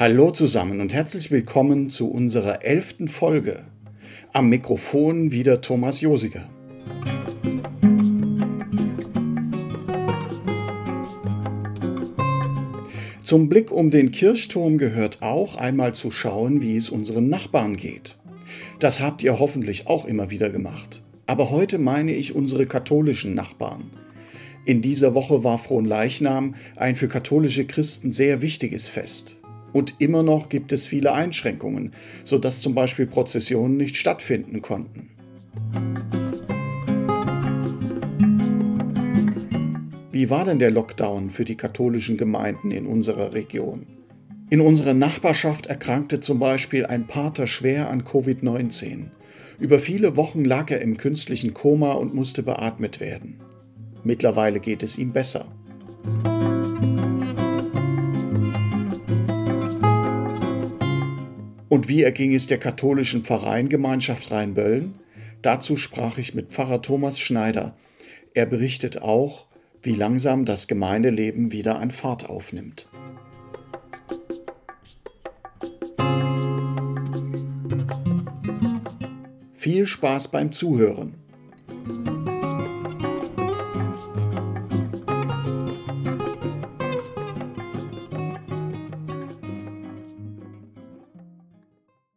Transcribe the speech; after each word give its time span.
Hallo 0.00 0.30
zusammen 0.30 0.80
und 0.80 0.94
herzlich 0.94 1.30
willkommen 1.30 1.90
zu 1.90 2.10
unserer 2.10 2.64
elften 2.64 3.06
Folge. 3.06 3.66
Am 4.32 4.48
Mikrofon 4.48 5.30
wieder 5.30 5.60
Thomas 5.60 6.00
Josiger. 6.00 6.48
Zum 13.22 13.50
Blick 13.50 13.70
um 13.70 13.90
den 13.90 14.10
Kirchturm 14.10 14.78
gehört 14.78 15.20
auch 15.20 15.56
einmal 15.56 15.94
zu 15.94 16.10
schauen, 16.10 16.62
wie 16.62 16.78
es 16.78 16.88
unseren 16.88 17.28
Nachbarn 17.28 17.76
geht. 17.76 18.16
Das 18.78 19.00
habt 19.00 19.22
ihr 19.22 19.38
hoffentlich 19.38 19.86
auch 19.86 20.06
immer 20.06 20.30
wieder 20.30 20.48
gemacht. 20.48 21.02
Aber 21.30 21.52
heute 21.52 21.78
meine 21.78 22.12
ich 22.12 22.34
unsere 22.34 22.66
katholischen 22.66 23.36
Nachbarn. 23.36 23.84
In 24.64 24.82
dieser 24.82 25.14
Woche 25.14 25.44
war 25.44 25.58
Fronleichnam 25.58 26.56
ein 26.74 26.96
für 26.96 27.06
katholische 27.06 27.66
Christen 27.66 28.10
sehr 28.10 28.42
wichtiges 28.42 28.88
Fest. 28.88 29.36
Und 29.72 29.94
immer 30.00 30.24
noch 30.24 30.48
gibt 30.48 30.72
es 30.72 30.88
viele 30.88 31.12
Einschränkungen, 31.12 31.92
sodass 32.24 32.60
zum 32.60 32.74
Beispiel 32.74 33.06
Prozessionen 33.06 33.76
nicht 33.76 33.96
stattfinden 33.96 34.60
konnten. 34.60 35.10
Wie 40.10 40.30
war 40.30 40.44
denn 40.44 40.58
der 40.58 40.72
Lockdown 40.72 41.30
für 41.30 41.44
die 41.44 41.56
katholischen 41.56 42.16
Gemeinden 42.16 42.72
in 42.72 42.86
unserer 42.86 43.34
Region? 43.34 43.86
In 44.50 44.60
unserer 44.60 44.94
Nachbarschaft 44.94 45.66
erkrankte 45.66 46.18
zum 46.18 46.40
Beispiel 46.40 46.86
ein 46.86 47.06
Pater 47.06 47.46
schwer 47.46 47.88
an 47.88 48.02
Covid-19. 48.02 49.10
Über 49.60 49.78
viele 49.78 50.16
Wochen 50.16 50.44
lag 50.44 50.70
er 50.70 50.80
im 50.80 50.96
künstlichen 50.96 51.52
Koma 51.52 51.92
und 51.92 52.14
musste 52.14 52.42
beatmet 52.42 52.98
werden. 52.98 53.40
Mittlerweile 54.02 54.58
geht 54.58 54.82
es 54.82 54.96
ihm 54.96 55.12
besser. 55.12 55.46
Und 61.68 61.88
wie 61.88 62.02
erging 62.02 62.34
es 62.34 62.46
der 62.46 62.58
katholischen 62.58 63.22
Pfarreiengemeinschaft 63.22 64.30
Rheinböllen? 64.30 64.94
Dazu 65.42 65.76
sprach 65.76 66.16
ich 66.16 66.34
mit 66.34 66.48
Pfarrer 66.52 66.80
Thomas 66.80 67.20
Schneider. 67.20 67.76
Er 68.32 68.46
berichtet 68.46 69.02
auch, 69.02 69.46
wie 69.82 69.94
langsam 69.94 70.46
das 70.46 70.68
Gemeindeleben 70.68 71.52
wieder 71.52 71.78
an 71.78 71.90
Fahrt 71.90 72.28
aufnimmt. 72.28 72.88
Viel 79.60 79.86
Spaß 79.86 80.28
beim 80.28 80.52
Zuhören. 80.52 81.16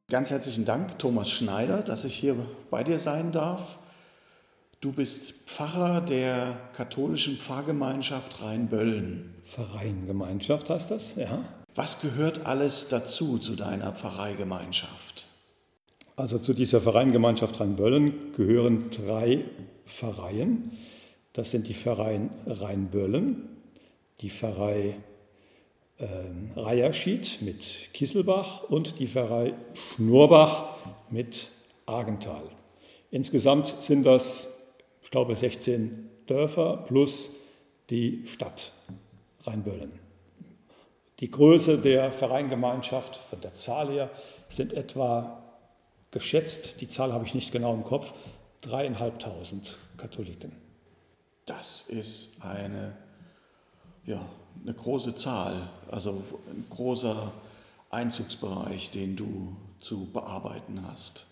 Ganz 0.09 0.31
herzlichen 0.31 0.63
Dank, 0.63 0.97
Thomas 0.99 1.29
Schneider, 1.29 1.81
dass 1.81 2.05
ich 2.05 2.15
hier 2.15 2.37
bei 2.71 2.85
dir 2.85 2.97
sein 2.97 3.33
darf. 3.33 3.77
Du 4.79 4.93
bist 4.93 5.49
Pfarrer 5.49 5.99
der 5.99 6.55
katholischen 6.71 7.35
Pfarrgemeinschaft 7.35 8.41
Rheinböllen. 8.41 9.35
Pfarreiengemeinschaft 9.43 10.69
heißt 10.69 10.91
das, 10.91 11.17
ja. 11.17 11.43
Was 11.75 11.99
gehört 11.99 12.45
alles 12.45 12.87
dazu 12.87 13.37
zu 13.37 13.57
deiner 13.57 13.91
Pfarreigemeinschaft? 13.91 15.22
Also 16.15 16.37
zu 16.37 16.53
dieser 16.53 16.79
Pfarreiengemeinschaft 16.79 17.59
Rheinböllen 17.59 18.33
gehören 18.33 18.91
drei 18.91 19.45
Pfarreien. 19.85 20.71
Das 21.33 21.49
sind 21.49 21.67
die 21.67 21.73
Pfarreien 21.73 22.29
Rheinböllen, 22.45 23.49
die 24.21 24.29
Pfarrei 24.29 24.95
äh, 25.97 26.05
Reierschied 26.55 27.41
mit 27.41 27.89
Kisselbach 27.93 28.69
und 28.69 28.99
die 28.99 29.07
Pfarrei 29.07 29.55
Schnurbach 29.73 30.65
mit 31.09 31.49
Argental. 31.87 32.43
Insgesamt 33.09 33.81
sind 33.81 34.03
das, 34.03 34.67
ich 35.01 35.09
glaube, 35.09 35.35
16 35.35 36.09
Dörfer 36.27 36.85
plus 36.87 37.37
die 37.89 38.21
Stadt 38.27 38.71
Rheinböllen. 39.41 39.91
Die 41.21 41.31
Größe 41.31 41.79
der 41.79 42.11
Vereingemeinschaft 42.11 43.15
von 43.15 43.41
der 43.41 43.55
Zahl 43.55 43.89
her 43.89 44.11
sind 44.49 44.73
etwa 44.73 45.42
geschätzt, 46.13 46.79
die 46.79 46.87
Zahl 46.87 47.11
habe 47.11 47.25
ich 47.25 47.33
nicht 47.33 47.51
genau 47.51 47.73
im 47.73 47.83
Kopf, 47.83 48.13
dreieinhalbtausend 48.61 49.77
Katholiken. 49.97 50.53
Das 51.45 51.81
ist 51.81 52.41
eine 52.41 52.95
ja, 54.05 54.21
eine 54.61 54.73
große 54.73 55.15
Zahl, 55.15 55.69
also 55.89 56.23
ein 56.49 56.65
großer 56.69 57.31
Einzugsbereich, 57.89 58.91
den 58.91 59.15
du 59.15 59.55
zu 59.79 60.11
bearbeiten 60.11 60.83
hast. 60.87 61.27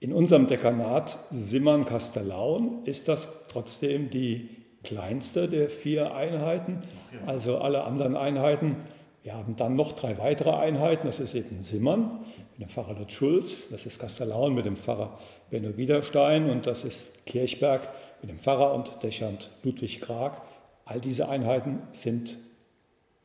In 0.00 0.12
unserem 0.12 0.46
Dekanat 0.46 1.18
Simmern-Kastellaun 1.30 2.84
ist 2.84 3.08
das 3.08 3.28
trotzdem 3.48 4.10
die 4.10 4.50
kleinste 4.82 5.48
der 5.48 5.70
vier 5.70 6.14
Einheiten. 6.14 6.82
Also 7.26 7.58
alle 7.58 7.84
anderen 7.84 8.16
Einheiten. 8.16 8.76
Wir 9.22 9.34
haben 9.34 9.56
dann 9.56 9.76
noch 9.76 9.92
drei 9.92 10.18
weitere 10.18 10.50
Einheiten. 10.50 11.06
Das 11.06 11.20
ist 11.20 11.34
eben 11.34 11.62
Simmern 11.62 12.24
mit 12.56 12.68
dem 12.68 12.70
Pfarrer 12.70 12.94
Lutz 12.98 13.12
Schulz, 13.12 13.68
das 13.70 13.84
ist 13.84 13.98
Kastellaun 13.98 14.54
mit 14.54 14.64
dem 14.64 14.76
Pfarrer 14.76 15.18
Benno 15.50 15.76
Wiederstein 15.76 16.48
und 16.50 16.66
das 16.66 16.84
ist 16.84 17.26
Kirchberg 17.26 17.88
mit 18.22 18.30
dem 18.30 18.38
Pfarrer 18.38 18.72
und 18.74 19.02
Dächernd 19.02 19.50
Ludwig 19.64 20.00
Krag. 20.00 20.40
All 20.84 21.00
diese 21.00 21.28
Einheiten 21.28 21.82
sind 21.92 22.36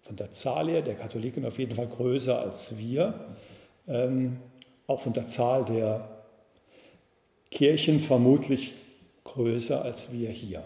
von 0.01 0.15
der 0.15 0.31
Zahl 0.31 0.69
her 0.69 0.81
der 0.81 0.95
Katholiken 0.95 1.45
auf 1.45 1.59
jeden 1.59 1.75
Fall 1.75 1.87
größer 1.87 2.39
als 2.39 2.77
wir, 2.77 3.13
ähm, 3.87 4.37
auch 4.87 4.99
von 4.99 5.13
der 5.13 5.27
Zahl 5.27 5.65
der 5.65 6.09
Kirchen 7.51 7.99
vermutlich 7.99 8.73
größer 9.25 9.83
als 9.83 10.11
wir 10.11 10.29
hier. 10.29 10.63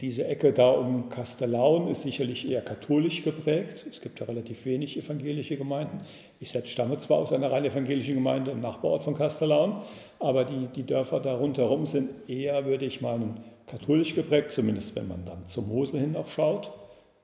Diese 0.00 0.26
Ecke 0.26 0.52
da 0.52 0.70
um 0.70 1.08
Kastellaun 1.08 1.88
ist 1.88 2.02
sicherlich 2.02 2.48
eher 2.48 2.60
katholisch 2.60 3.24
geprägt. 3.24 3.84
Es 3.90 4.00
gibt 4.00 4.20
ja 4.20 4.26
relativ 4.26 4.64
wenig 4.64 4.96
evangelische 4.96 5.56
Gemeinden. 5.56 6.02
Ich 6.38 6.50
selbst 6.50 6.70
stamme 6.70 6.98
zwar 6.98 7.18
aus 7.18 7.32
einer 7.32 7.50
rein 7.50 7.64
evangelischen 7.64 8.14
Gemeinde 8.14 8.52
im 8.52 8.60
Nachbarort 8.60 9.02
von 9.02 9.14
Kastellaun, 9.14 9.82
aber 10.20 10.44
die, 10.44 10.68
die 10.68 10.84
Dörfer 10.84 11.18
da 11.18 11.34
rundherum 11.34 11.84
sind 11.84 12.10
eher, 12.28 12.64
würde 12.64 12.84
ich 12.84 13.00
meinen, 13.00 13.40
katholisch 13.66 14.14
geprägt, 14.14 14.52
zumindest 14.52 14.94
wenn 14.94 15.08
man 15.08 15.24
dann 15.24 15.46
zur 15.46 15.64
Mosel 15.64 16.00
hin 16.00 16.16
auch 16.16 16.28
schaut. 16.28 16.70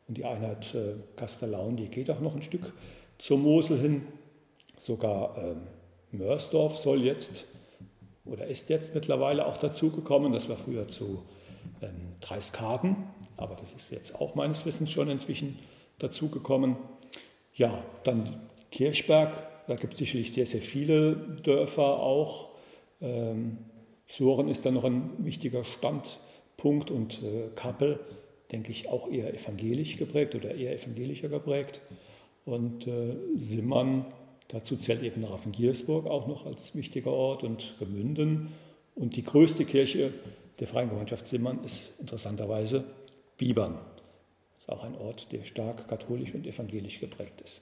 Und 0.09 0.19
die 0.19 0.25
Einheit 0.25 0.75
äh, 0.75 0.95
Kastellaun, 1.17 1.77
die 1.77 1.89
geht 1.89 2.11
auch 2.11 2.21
noch 2.21 2.35
ein 2.35 2.43
Stück 2.43 2.73
zur 3.19 3.39
Mosel 3.39 3.79
hin. 3.79 4.03
Sogar 4.77 5.37
ähm, 5.39 5.61
Mörsdorf 6.11 6.77
soll 6.77 7.05
jetzt 7.05 7.47
oder 8.25 8.47
ist 8.47 8.69
jetzt 8.69 8.95
mittlerweile 8.95 9.47
auch 9.47 9.59
dazugekommen. 9.59 10.33
Das 10.33 10.49
war 10.49 10.56
früher 10.56 10.89
zu 10.89 11.23
ähm, 11.84 12.12
Dreiskaden, 12.21 12.97
aber 13.37 13.55
das 13.56 13.72
ist 13.72 13.91
jetzt 13.91 14.21
auch 14.21 14.34
meines 14.34 14.67
Wissens 14.67 14.91
schon 14.91 15.09
inzwischen 15.09 15.59
dazugekommen. 15.99 16.77
Ja, 17.55 17.83
dann 18.05 18.41
Kirchberg, 18.71 19.33
da 19.67 19.77
gibt 19.77 19.93
es 19.93 19.99
sicherlich 19.99 20.33
sehr, 20.33 20.47
sehr 20.47 20.61
viele 20.61 21.17
Dörfer 21.43 22.00
auch. 22.00 22.50
Ähm, 23.00 23.59
Soren 24.06 24.49
ist 24.49 24.67
dann 24.67 24.75
noch 24.75 24.84
ein 24.84 25.11
wichtiger 25.19 25.65
Standpunkt 25.65 26.91
und 26.91 27.23
äh, 27.23 27.49
Kappel 27.55 28.00
denke 28.55 28.71
ich, 28.71 28.89
auch 28.89 29.11
eher 29.11 29.34
evangelisch 29.34 29.97
geprägt 29.97 30.34
oder 30.34 30.55
eher 30.55 30.73
evangelischer 30.73 31.28
geprägt. 31.28 31.81
Und 32.44 32.87
äh, 32.87 33.17
Simmern, 33.37 34.06
dazu 34.49 34.77
zählt 34.77 35.03
eben 35.03 35.25
Raffengiersburg 35.25 36.06
auch 36.06 36.28
noch 36.28 36.47
als 36.47 36.75
wichtiger 36.77 37.11
Ort 37.11 37.43
und 37.43 37.75
Gemünden. 37.78 38.53
Und 38.94 39.17
die 39.17 39.25
größte 39.25 39.65
Kirche 39.65 40.12
der 40.59 40.67
Freien 40.67 40.89
Gemeinschaft 40.89 41.27
Simmern 41.27 41.65
ist 41.65 42.01
interessanterweise 42.01 42.85
Bibern. 43.37 43.75
Das 44.55 44.62
ist 44.62 44.69
auch 44.69 44.85
ein 44.85 44.97
Ort, 44.97 45.33
der 45.33 45.45
stark 45.45 45.89
katholisch 45.89 46.35
und 46.35 46.47
evangelisch 46.47 47.01
geprägt 47.01 47.41
ist. 47.43 47.61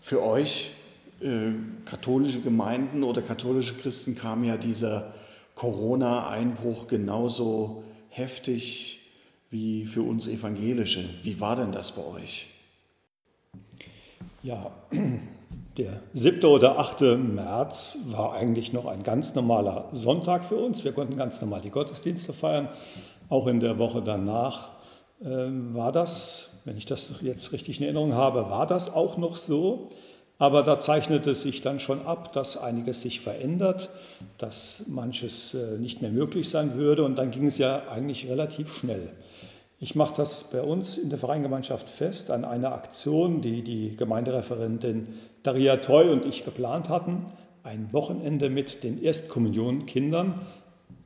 Für 0.00 0.22
euch, 0.22 0.72
äh, 1.20 1.50
katholische 1.84 2.40
Gemeinden 2.40 3.02
oder 3.02 3.22
katholische 3.22 3.74
Christen, 3.74 4.14
kam 4.14 4.44
ja 4.44 4.56
dieser 4.56 5.14
Corona-Einbruch 5.54 6.86
genauso 6.86 7.82
heftig 8.10 9.00
wie 9.50 9.86
für 9.86 10.02
uns 10.02 10.28
Evangelische. 10.28 11.08
Wie 11.22 11.40
war 11.40 11.56
denn 11.56 11.72
das 11.72 11.92
bei 11.92 12.04
euch? 12.04 12.48
Ja, 14.42 14.72
der 15.78 16.00
7. 16.12 16.44
oder 16.44 16.78
8. 16.78 17.02
März 17.16 18.06
war 18.08 18.34
eigentlich 18.34 18.72
noch 18.72 18.86
ein 18.86 19.04
ganz 19.04 19.36
normaler 19.36 19.88
Sonntag 19.92 20.44
für 20.44 20.56
uns. 20.56 20.84
Wir 20.84 20.92
konnten 20.92 21.16
ganz 21.16 21.40
normal 21.40 21.60
die 21.60 21.70
Gottesdienste 21.70 22.32
feiern. 22.32 22.68
Auch 23.28 23.46
in 23.46 23.60
der 23.60 23.78
Woche 23.78 24.02
danach 24.02 24.70
äh, 25.20 25.26
war 25.26 25.92
das, 25.92 26.62
wenn 26.64 26.76
ich 26.76 26.84
das 26.84 27.10
jetzt 27.20 27.52
richtig 27.52 27.78
in 27.78 27.84
Erinnerung 27.84 28.14
habe, 28.14 28.50
war 28.50 28.66
das 28.66 28.92
auch 28.92 29.16
noch 29.18 29.36
so. 29.36 29.90
Aber 30.40 30.62
da 30.62 30.80
zeichnete 30.80 31.34
sich 31.34 31.60
dann 31.60 31.78
schon 31.78 32.04
ab, 32.06 32.32
dass 32.32 32.56
einiges 32.56 33.02
sich 33.02 33.20
verändert, 33.20 33.88
dass 34.36 34.84
manches 34.88 35.54
äh, 35.54 35.78
nicht 35.78 36.02
mehr 36.02 36.10
möglich 36.10 36.48
sein 36.48 36.74
würde. 36.74 37.04
Und 37.04 37.16
dann 37.16 37.30
ging 37.30 37.46
es 37.46 37.58
ja 37.58 37.88
eigentlich 37.88 38.28
relativ 38.28 38.74
schnell. 38.74 39.10
Ich 39.80 39.94
mache 39.94 40.14
das 40.16 40.50
bei 40.50 40.60
uns 40.60 40.98
in 40.98 41.08
der 41.08 41.20
Vereingemeinschaft 41.20 41.88
fest 41.88 42.32
an 42.32 42.44
einer 42.44 42.72
Aktion, 42.72 43.40
die 43.40 43.62
die 43.62 43.94
Gemeindereferentin 43.94 45.06
Daria 45.44 45.76
Toy 45.76 46.08
und 46.08 46.24
ich 46.24 46.44
geplant 46.44 46.88
hatten. 46.88 47.26
Ein 47.62 47.92
Wochenende 47.92 48.50
mit 48.50 48.82
den 48.82 49.00
Erstkommunionkindern. 49.00 50.40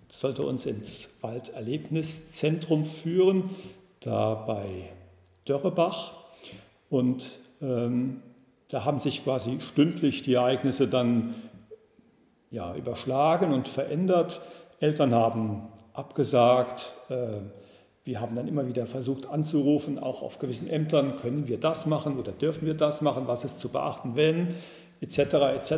Das 0.08 0.20
sollte 0.20 0.46
uns 0.46 0.64
ins 0.64 1.10
Walderlebniszentrum 1.20 2.86
führen, 2.86 3.50
da 4.00 4.34
bei 4.34 4.88
Dörrebach. 5.44 6.14
Und 6.88 7.40
ähm, 7.60 8.22
da 8.68 8.86
haben 8.86 9.00
sich 9.00 9.22
quasi 9.22 9.60
stündlich 9.60 10.22
die 10.22 10.34
Ereignisse 10.34 10.88
dann 10.88 11.34
ja, 12.50 12.74
überschlagen 12.74 13.52
und 13.52 13.68
verändert. 13.68 14.40
Eltern 14.80 15.14
haben 15.14 15.68
abgesagt. 15.92 16.94
Äh, 17.10 17.40
wir 18.04 18.20
haben 18.20 18.34
dann 18.34 18.48
immer 18.48 18.66
wieder 18.66 18.86
versucht 18.86 19.28
anzurufen, 19.28 19.98
auch 19.98 20.22
auf 20.22 20.38
gewissen 20.38 20.68
Ämtern, 20.68 21.16
können 21.18 21.46
wir 21.46 21.58
das 21.58 21.86
machen 21.86 22.18
oder 22.18 22.32
dürfen 22.32 22.66
wir 22.66 22.74
das 22.74 23.00
machen, 23.00 23.24
was 23.26 23.44
ist 23.44 23.60
zu 23.60 23.68
beachten, 23.68 24.16
wenn, 24.16 24.54
etc. 25.00 25.18
etc. 25.56 25.72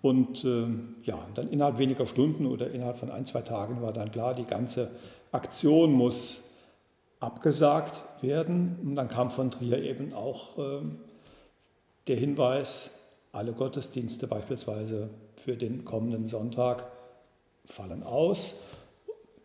Und 0.00 0.44
äh, 0.44 0.66
ja, 1.02 1.18
dann 1.34 1.50
innerhalb 1.50 1.78
weniger 1.78 2.06
Stunden 2.06 2.46
oder 2.46 2.70
innerhalb 2.70 2.96
von 2.96 3.10
ein, 3.10 3.26
zwei 3.26 3.42
Tagen 3.42 3.82
war 3.82 3.92
dann 3.92 4.10
klar, 4.10 4.34
die 4.34 4.44
ganze 4.44 4.90
Aktion 5.32 5.92
muss 5.92 6.56
abgesagt 7.20 8.02
werden. 8.22 8.78
Und 8.82 8.96
dann 8.96 9.08
kam 9.08 9.30
von 9.30 9.50
Trier 9.50 9.82
eben 9.82 10.14
auch 10.14 10.56
äh, 10.58 10.80
der 12.06 12.16
Hinweis, 12.16 12.94
alle 13.32 13.52
Gottesdienste 13.52 14.26
beispielsweise 14.26 15.10
für 15.36 15.56
den 15.56 15.84
kommenden 15.84 16.26
Sonntag 16.26 16.86
fallen 17.66 18.02
aus. 18.02 18.62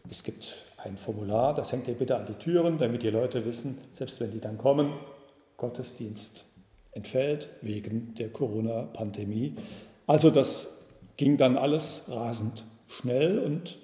Es 0.09 0.23
gibt 0.23 0.65
ein 0.77 0.97
Formular, 0.97 1.53
das 1.53 1.71
hängt 1.71 1.87
ihr 1.87 1.93
bitte 1.93 2.17
an 2.17 2.25
die 2.25 2.33
Türen, 2.33 2.77
damit 2.77 3.03
die 3.03 3.09
Leute 3.09 3.45
wissen, 3.45 3.77
selbst 3.93 4.19
wenn 4.19 4.31
die 4.31 4.41
dann 4.41 4.57
kommen, 4.57 4.93
Gottesdienst 5.57 6.45
entfällt 6.91 7.49
wegen 7.61 8.13
der 8.15 8.29
Corona-Pandemie. 8.29 9.55
Also 10.05 10.29
das 10.29 10.85
ging 11.17 11.37
dann 11.37 11.57
alles 11.57 12.05
rasend 12.09 12.65
schnell 12.87 13.39
und 13.39 13.77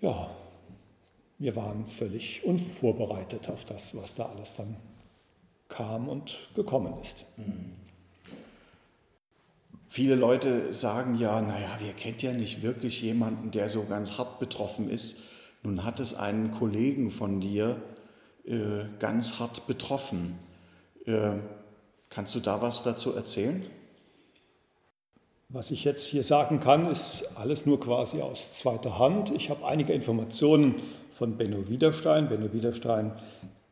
ja, 0.00 0.30
wir 1.38 1.56
waren 1.56 1.86
völlig 1.86 2.44
unvorbereitet 2.44 3.48
auf 3.48 3.64
das, 3.64 3.96
was 3.96 4.14
da 4.14 4.26
alles 4.26 4.56
dann 4.56 4.76
kam 5.68 6.08
und 6.08 6.48
gekommen 6.54 6.94
ist. 7.00 7.24
Viele 9.88 10.16
Leute 10.16 10.74
sagen 10.74 11.16
ja, 11.16 11.40
naja, 11.40 11.78
wir 11.78 11.92
kennt 11.92 12.22
ja 12.22 12.32
nicht 12.32 12.62
wirklich 12.62 13.02
jemanden, 13.02 13.50
der 13.52 13.68
so 13.68 13.84
ganz 13.84 14.18
hart 14.18 14.40
betroffen 14.40 14.90
ist. 14.90 15.20
Nun 15.62 15.84
hat 15.84 16.00
es 16.00 16.14
einen 16.14 16.50
Kollegen 16.50 17.10
von 17.10 17.40
dir 17.40 17.80
äh, 18.44 18.84
ganz 18.98 19.38
hart 19.38 19.66
betroffen. 19.66 20.38
Äh, 21.04 21.32
kannst 22.10 22.34
du 22.34 22.40
da 22.40 22.60
was 22.62 22.82
dazu 22.82 23.14
erzählen? 23.14 23.64
Was 25.48 25.70
ich 25.70 25.84
jetzt 25.84 26.06
hier 26.06 26.24
sagen 26.24 26.58
kann, 26.58 26.86
ist 26.86 27.36
alles 27.36 27.66
nur 27.66 27.78
quasi 27.78 28.20
aus 28.20 28.54
zweiter 28.58 28.98
Hand. 28.98 29.30
Ich 29.30 29.50
habe 29.50 29.64
einige 29.64 29.92
Informationen 29.92 30.82
von 31.10 31.36
Benno 31.36 31.68
Widerstein. 31.68 32.28
Benno 32.28 32.52
Widerstein 32.52 33.12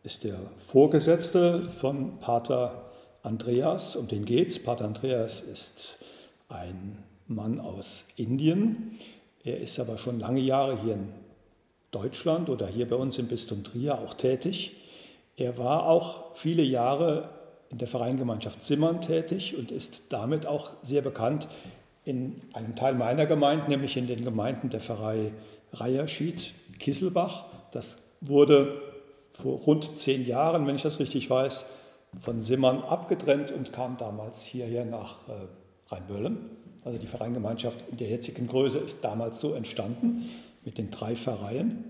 ist 0.05 0.23
der 0.23 0.39
Vorgesetzte 0.57 1.63
von 1.63 2.21
Pater 2.21 2.93
Andreas, 3.25 3.97
um 3.97 4.07
den 4.07 4.25
geht's. 4.25 4.63
Pater 4.63 4.85
Andreas 4.85 5.41
ist 5.41 6.04
ein 6.49 7.03
Mann 7.27 7.61
aus 7.61 8.09
Indien. 8.17 8.99
Er 9.43 9.61
ist 9.61 9.79
aber 9.79 9.99
schon 9.99 10.21
lange 10.21 10.41
Jahre 10.41 10.81
hier 10.81 10.95
in 10.95 11.09
Deutschland 11.91 12.49
oder 12.49 12.67
hier 12.67 12.89
bei 12.89 12.97
uns 12.97 13.19
im 13.19 13.29
Bistum 13.29 13.63
Trier 13.65 13.99
auch 13.99 14.15
tätig. 14.15 14.77
Er 15.37 15.59
war 15.59 15.87
auch 15.87 16.35
viele 16.35 16.63
Jahre 16.63 17.29
in 17.71 17.79
der 17.79 17.89
Vereingemeinschaft 17.89 18.63
Zimmern 18.63 19.01
tätig 19.01 19.57
und 19.57 19.71
ist 19.71 20.13
damit 20.13 20.47
auch 20.47 20.71
sehr 20.83 21.03
bekannt 21.03 21.49
in 22.05 22.41
einem 22.53 22.77
Teil 22.77 22.95
meiner 22.95 23.27
Gemeinde, 23.27 23.69
nämlich 23.69 23.97
in 23.97 24.07
den 24.07 24.25
Gemeinden 24.25 24.71
der 24.71 24.81
Pfarrei 24.81 25.33
Reierschied, 25.73 26.53
Kisselbach. 26.79 27.47
Das 27.73 27.99
wurde 28.21 28.81
vor 29.33 29.59
rund 29.61 29.99
zehn 29.99 30.27
Jahren, 30.27 30.67
wenn 30.67 30.77
ich 30.77 30.83
das 30.83 31.01
richtig 31.01 31.29
weiß, 31.29 31.67
von 32.21 32.43
Simmern 32.43 32.83
abgetrennt 32.83 33.51
und 33.51 33.73
kam 33.73 33.97
damals 33.97 34.45
hierher 34.45 34.85
nach 34.85 35.29
äh, 35.29 35.33
Rheinböllen. 35.89 36.39
Also 36.85 36.99
die 36.99 37.07
Vereingemeinschaft 37.07 37.85
in 37.91 37.97
der 37.97 38.09
jetzigen 38.09 38.47
Größe 38.47 38.79
ist 38.79 39.05
damals 39.05 39.41
so 39.41 39.55
entstanden 39.55 40.29
mit 40.65 40.79
den 40.79 40.91
drei 40.91 41.17
Pfarreien. 41.17 41.85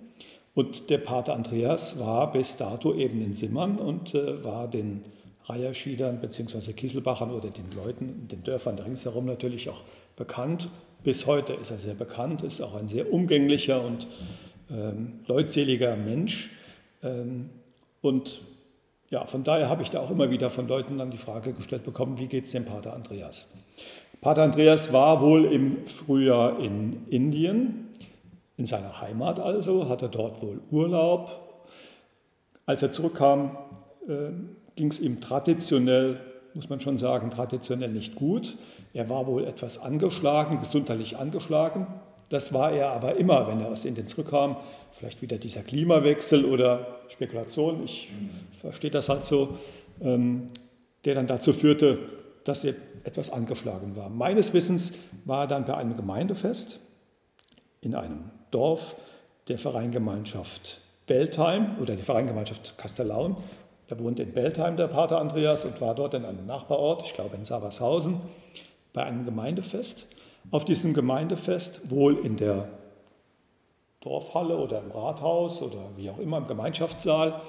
Und 0.54 0.88
der 0.88 0.98
Pater 0.98 1.34
Andreas 1.34 1.98
war 1.98 2.30
bis 2.30 2.56
dato 2.56 2.94
eben 2.94 3.20
in 3.22 3.34
Simmern 3.34 3.78
und 3.78 4.14
äh, 4.14 4.44
war 4.44 4.68
den 4.68 5.04
Reierschiedern 5.46 6.20
bzw. 6.20 6.72
Kieselbachern 6.72 7.30
oder 7.30 7.50
den 7.50 7.70
Leuten 7.72 8.08
in 8.08 8.28
den 8.28 8.44
Dörfern 8.44 8.78
ringsherum 8.78 9.26
natürlich 9.26 9.68
auch 9.68 9.82
bekannt. 10.16 10.70
Bis 11.02 11.26
heute 11.26 11.52
ist 11.54 11.70
er 11.70 11.78
sehr 11.78 11.94
bekannt, 11.94 12.42
ist 12.42 12.60
auch 12.62 12.74
ein 12.76 12.88
sehr 12.88 13.12
umgänglicher 13.12 13.84
und 13.84 14.06
ähm, 14.70 15.20
leutseliger 15.26 15.96
Mensch. 15.96 16.50
Ähm, 17.02 17.50
und 18.00 18.40
ja, 19.10 19.26
von 19.26 19.44
daher 19.44 19.68
habe 19.68 19.82
ich 19.82 19.90
da 19.90 20.00
auch 20.00 20.10
immer 20.10 20.30
wieder 20.30 20.50
von 20.50 20.66
Leuten 20.66 20.98
dann 20.98 21.10
die 21.10 21.18
Frage 21.18 21.52
gestellt 21.52 21.84
bekommen, 21.84 22.18
wie 22.18 22.26
geht 22.26 22.44
es 22.44 22.52
dem 22.52 22.64
Pater 22.64 22.94
Andreas? 22.94 23.48
Pater 24.24 24.42
Andreas 24.42 24.90
war 24.90 25.20
wohl 25.20 25.44
im 25.44 25.86
Frühjahr 25.86 26.58
in 26.58 27.06
Indien, 27.08 27.90
in 28.56 28.64
seiner 28.64 29.02
Heimat 29.02 29.38
also, 29.38 29.90
hatte 29.90 30.08
dort 30.08 30.40
wohl 30.40 30.62
Urlaub. 30.70 31.60
Als 32.64 32.80
er 32.80 32.90
zurückkam, 32.90 33.58
äh, 34.08 34.30
ging 34.76 34.90
es 34.90 35.00
ihm 35.00 35.20
traditionell, 35.20 36.20
muss 36.54 36.70
man 36.70 36.80
schon 36.80 36.96
sagen, 36.96 37.30
traditionell 37.30 37.90
nicht 37.90 38.14
gut. 38.14 38.56
Er 38.94 39.10
war 39.10 39.26
wohl 39.26 39.44
etwas 39.44 39.82
angeschlagen, 39.82 40.58
gesundheitlich 40.58 41.18
angeschlagen. 41.18 41.86
Das 42.30 42.54
war 42.54 42.72
er 42.72 42.92
aber 42.92 43.16
immer, 43.16 43.46
wenn 43.46 43.60
er 43.60 43.68
aus 43.68 43.84
Indien 43.84 44.08
zurückkam. 44.08 44.56
Vielleicht 44.90 45.20
wieder 45.20 45.36
dieser 45.36 45.60
Klimawechsel 45.60 46.46
oder 46.46 47.00
Spekulation, 47.08 47.82
ich 47.84 48.08
verstehe 48.58 48.90
das 48.90 49.10
halt 49.10 49.26
so, 49.26 49.58
ähm, 50.00 50.48
der 51.04 51.14
dann 51.14 51.26
dazu 51.26 51.52
führte, 51.52 51.98
dass 52.44 52.64
er 52.64 52.72
etwas 53.04 53.30
angeschlagen 53.30 53.96
war. 53.96 54.08
Meines 54.08 54.52
Wissens 54.54 54.94
war 55.24 55.44
er 55.44 55.46
dann 55.46 55.64
bei 55.64 55.74
einem 55.76 55.96
Gemeindefest 55.96 56.80
in 57.80 57.94
einem 57.94 58.30
Dorf 58.50 58.96
der 59.48 59.58
Vereingemeinschaft 59.58 60.80
Beltheim 61.06 61.76
oder 61.80 61.96
die 61.96 62.02
Vereingemeinschaft 62.02 62.78
Kastellaun. 62.78 63.36
Er 63.88 63.98
wohnt 63.98 64.18
in 64.18 64.32
Beltheim, 64.32 64.76
der 64.78 64.88
Pater 64.88 65.20
Andreas, 65.20 65.64
und 65.66 65.80
war 65.80 65.94
dort 65.94 66.14
in 66.14 66.24
einem 66.24 66.46
Nachbarort, 66.46 67.02
ich 67.02 67.12
glaube 67.12 67.36
in 67.36 67.44
Sabershausen, 67.44 68.20
bei 68.94 69.04
einem 69.04 69.26
Gemeindefest. 69.26 70.06
Auf 70.50 70.64
diesem 70.64 70.94
Gemeindefest, 70.94 71.90
wohl 71.90 72.18
in 72.24 72.36
der 72.36 72.68
Dorfhalle 74.00 74.56
oder 74.56 74.80
im 74.80 74.90
Rathaus 74.90 75.62
oder 75.62 75.90
wie 75.96 76.08
auch 76.08 76.18
immer 76.18 76.38
im 76.38 76.46
Gemeinschaftssaal, 76.46 77.40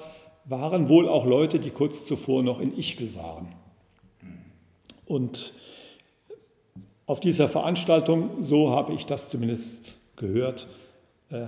waren 0.44 0.88
wohl 0.88 1.08
auch 1.08 1.24
Leute, 1.24 1.58
die 1.58 1.70
kurz 1.70 2.04
zuvor 2.04 2.42
noch 2.42 2.60
in 2.60 2.76
Ichgl 2.76 3.14
waren. 3.14 3.54
Und 5.06 5.54
auf 7.06 7.20
dieser 7.20 7.48
Veranstaltung, 7.48 8.42
so 8.42 8.70
habe 8.70 8.92
ich 8.92 9.06
das 9.06 9.30
zumindest 9.30 9.96
gehört, 10.16 10.66
äh, 11.30 11.46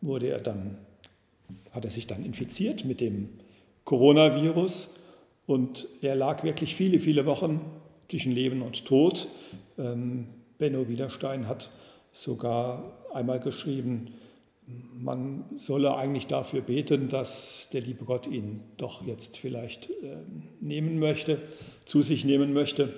wurde 0.00 0.28
er 0.28 0.38
dann, 0.38 0.78
hat 1.72 1.84
er 1.84 1.90
sich 1.90 2.06
dann 2.06 2.24
infiziert 2.24 2.84
mit 2.84 3.00
dem 3.00 3.30
Coronavirus 3.84 5.00
und 5.46 5.88
er 6.02 6.14
lag 6.14 6.44
wirklich 6.44 6.76
viele, 6.76 7.00
viele 7.00 7.24
Wochen 7.24 7.60
zwischen 8.08 8.32
Leben 8.32 8.60
und 8.60 8.84
Tod. 8.84 9.28
Ähm, 9.78 10.26
Benno 10.58 10.88
Widerstein 10.88 11.48
hat 11.48 11.70
sogar 12.12 12.92
einmal 13.14 13.40
geschrieben, 13.40 14.12
man 14.94 15.44
solle 15.56 15.96
eigentlich 15.96 16.26
dafür 16.26 16.60
beten, 16.60 17.08
dass 17.08 17.68
der 17.72 17.80
liebe 17.80 18.04
Gott 18.04 18.26
ihn 18.26 18.60
doch 18.76 19.06
jetzt 19.06 19.38
vielleicht 19.38 19.88
äh, 19.88 20.16
nehmen 20.60 20.98
möchte, 20.98 21.40
zu 21.88 22.02
sich 22.02 22.24
nehmen 22.26 22.52
möchte. 22.52 22.92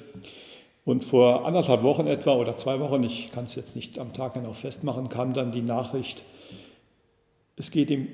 Und 0.85 1.04
vor 1.04 1.47
anderthalb 1.47 1.85
Wochen 1.85 2.09
etwa 2.09 2.32
oder 2.32 2.56
zwei 2.56 2.80
Wochen, 2.80 3.04
ich 3.04 3.30
kann 3.30 3.44
es 3.44 3.54
jetzt 3.54 3.76
nicht 3.76 4.00
am 4.00 4.12
Tag 4.12 4.35
genau 4.35 4.52
festmachen, 4.52 5.09
kam 5.09 5.32
dann 5.32 5.52
die 5.52 5.62
Nachricht, 5.62 6.25
es 7.56 7.70
geht 7.70 7.88
ihm 7.90 8.09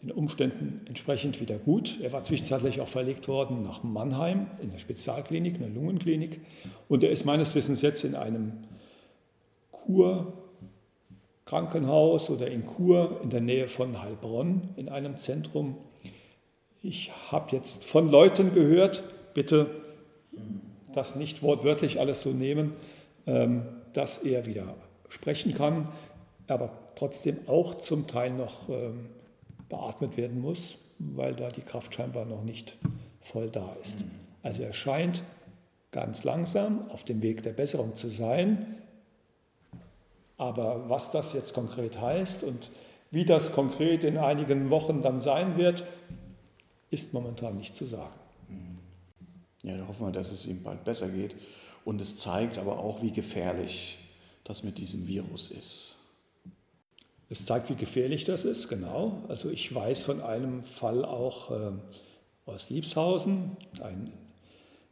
den 0.00 0.12
Umständen 0.12 0.82
entsprechend 0.86 1.40
wieder 1.40 1.56
gut. 1.56 1.98
Er 2.00 2.12
war 2.12 2.22
zwischenzeitlich 2.22 2.80
auch 2.80 2.86
verlegt 2.86 3.26
worden 3.26 3.64
nach 3.64 3.82
Mannheim 3.82 4.46
in 4.62 4.70
der 4.70 4.78
Spezialklinik, 4.78 5.56
eine 5.56 5.66
Lungenklinik. 5.66 6.40
Und 6.88 7.02
er 7.02 7.10
ist 7.10 7.24
meines 7.24 7.56
Wissens 7.56 7.82
jetzt 7.82 8.04
in 8.04 8.14
einem 8.14 8.52
Kurkrankenhaus 9.72 12.30
oder 12.30 12.48
in 12.48 12.66
Kur 12.66 13.18
in 13.24 13.30
der 13.30 13.40
Nähe 13.40 13.66
von 13.66 14.00
Heilbronn 14.00 14.68
in 14.76 14.88
einem 14.88 15.18
Zentrum. 15.18 15.76
Ich 16.82 17.10
habe 17.32 17.56
jetzt 17.56 17.84
von 17.84 18.12
Leuten 18.12 18.54
gehört, 18.54 19.02
bitte 19.34 19.89
das 20.94 21.16
nicht 21.16 21.42
wortwörtlich 21.42 22.00
alles 22.00 22.22
so 22.22 22.30
nehmen, 22.30 22.72
ähm, 23.26 23.62
dass 23.92 24.18
er 24.18 24.46
wieder 24.46 24.74
sprechen 25.08 25.54
kann, 25.54 25.88
aber 26.46 26.70
trotzdem 26.96 27.36
auch 27.46 27.80
zum 27.80 28.06
Teil 28.06 28.30
noch 28.30 28.68
ähm, 28.68 29.06
beatmet 29.68 30.16
werden 30.16 30.40
muss, 30.40 30.76
weil 30.98 31.34
da 31.34 31.48
die 31.48 31.62
Kraft 31.62 31.94
scheinbar 31.94 32.24
noch 32.24 32.42
nicht 32.42 32.76
voll 33.20 33.50
da 33.50 33.76
ist. 33.82 33.98
Also 34.42 34.62
er 34.62 34.72
scheint 34.72 35.22
ganz 35.92 36.24
langsam 36.24 36.88
auf 36.90 37.04
dem 37.04 37.22
Weg 37.22 37.42
der 37.42 37.52
Besserung 37.52 37.96
zu 37.96 38.10
sein, 38.10 38.76
aber 40.36 40.88
was 40.88 41.10
das 41.10 41.32
jetzt 41.32 41.54
konkret 41.54 42.00
heißt 42.00 42.44
und 42.44 42.70
wie 43.10 43.24
das 43.24 43.52
konkret 43.52 44.04
in 44.04 44.16
einigen 44.16 44.70
Wochen 44.70 45.02
dann 45.02 45.20
sein 45.20 45.56
wird, 45.56 45.84
ist 46.90 47.12
momentan 47.12 47.56
nicht 47.56 47.74
zu 47.76 47.86
sagen. 47.86 48.19
Ja, 49.62 49.76
da 49.76 49.86
hoffen 49.86 50.06
wir, 50.06 50.12
dass 50.12 50.32
es 50.32 50.46
ihm 50.46 50.62
bald 50.62 50.84
besser 50.84 51.08
geht. 51.08 51.36
Und 51.84 52.00
es 52.00 52.16
zeigt 52.16 52.58
aber 52.58 52.78
auch, 52.78 53.02
wie 53.02 53.12
gefährlich 53.12 53.98
das 54.44 54.62
mit 54.62 54.78
diesem 54.78 55.06
Virus 55.06 55.50
ist. 55.50 55.96
Es 57.28 57.46
zeigt, 57.46 57.70
wie 57.70 57.76
gefährlich 57.76 58.24
das 58.24 58.44
ist, 58.44 58.68
genau. 58.68 59.22
Also 59.28 59.50
ich 59.50 59.72
weiß 59.72 60.02
von 60.02 60.20
einem 60.20 60.64
Fall 60.64 61.04
auch 61.04 61.50
äh, 61.50 61.72
aus 62.46 62.70
Liebshausen, 62.70 63.56
ein 63.80 64.12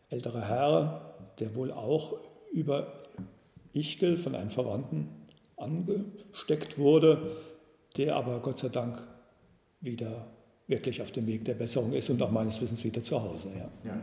älterer 0.09 0.49
Herr, 0.49 1.15
der 1.41 1.55
wohl 1.55 1.73
auch 1.73 2.15
über 2.53 2.93
Ichgel 3.73 4.17
von 4.17 4.35
einem 4.35 4.51
Verwandten 4.51 5.09
angesteckt 5.57 6.79
wurde, 6.79 7.37
der 7.97 8.17
aber 8.17 8.41
Gott 8.41 8.59
sei 8.59 8.69
Dank 8.69 9.03
wieder 9.81 10.27
wirklich 10.69 11.03
auf 11.03 11.11
dem 11.11 11.27
Weg 11.27 11.45
der 11.45 11.55
Besserung 11.55 11.93
ist 11.93 12.11
und 12.11 12.23
auch 12.23 12.31
meines 12.31 12.61
Wissens 12.61 12.85
wieder 12.85 13.03
zu 13.03 13.21
Hause. 13.21 13.49
Ja. 13.57 13.91
ja. 13.91 14.01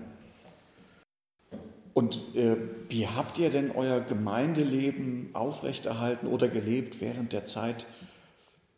Und 1.96 2.36
äh, 2.36 2.58
wie 2.90 3.08
habt 3.08 3.40
ihr 3.40 3.50
denn 3.50 3.72
euer 3.72 4.02
Gemeindeleben 4.02 5.30
aufrechterhalten 5.32 6.28
oder 6.28 6.50
gelebt 6.50 7.00
während 7.00 7.32
der 7.32 7.46
Zeit 7.46 7.88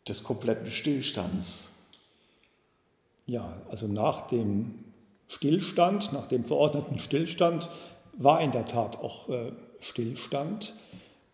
des 0.06 0.22
kompletten 0.22 0.66
Stillstands? 0.66 1.70
Ja, 3.26 3.60
also 3.70 3.88
nach 3.88 4.28
dem 4.28 4.84
Stillstand, 5.26 6.12
nach 6.12 6.28
dem 6.28 6.44
verordneten 6.44 7.00
Stillstand, 7.00 7.68
war 8.12 8.40
in 8.40 8.52
der 8.52 8.66
Tat 8.66 8.96
auch 9.00 9.28
äh, 9.28 9.50
Stillstand. 9.80 10.74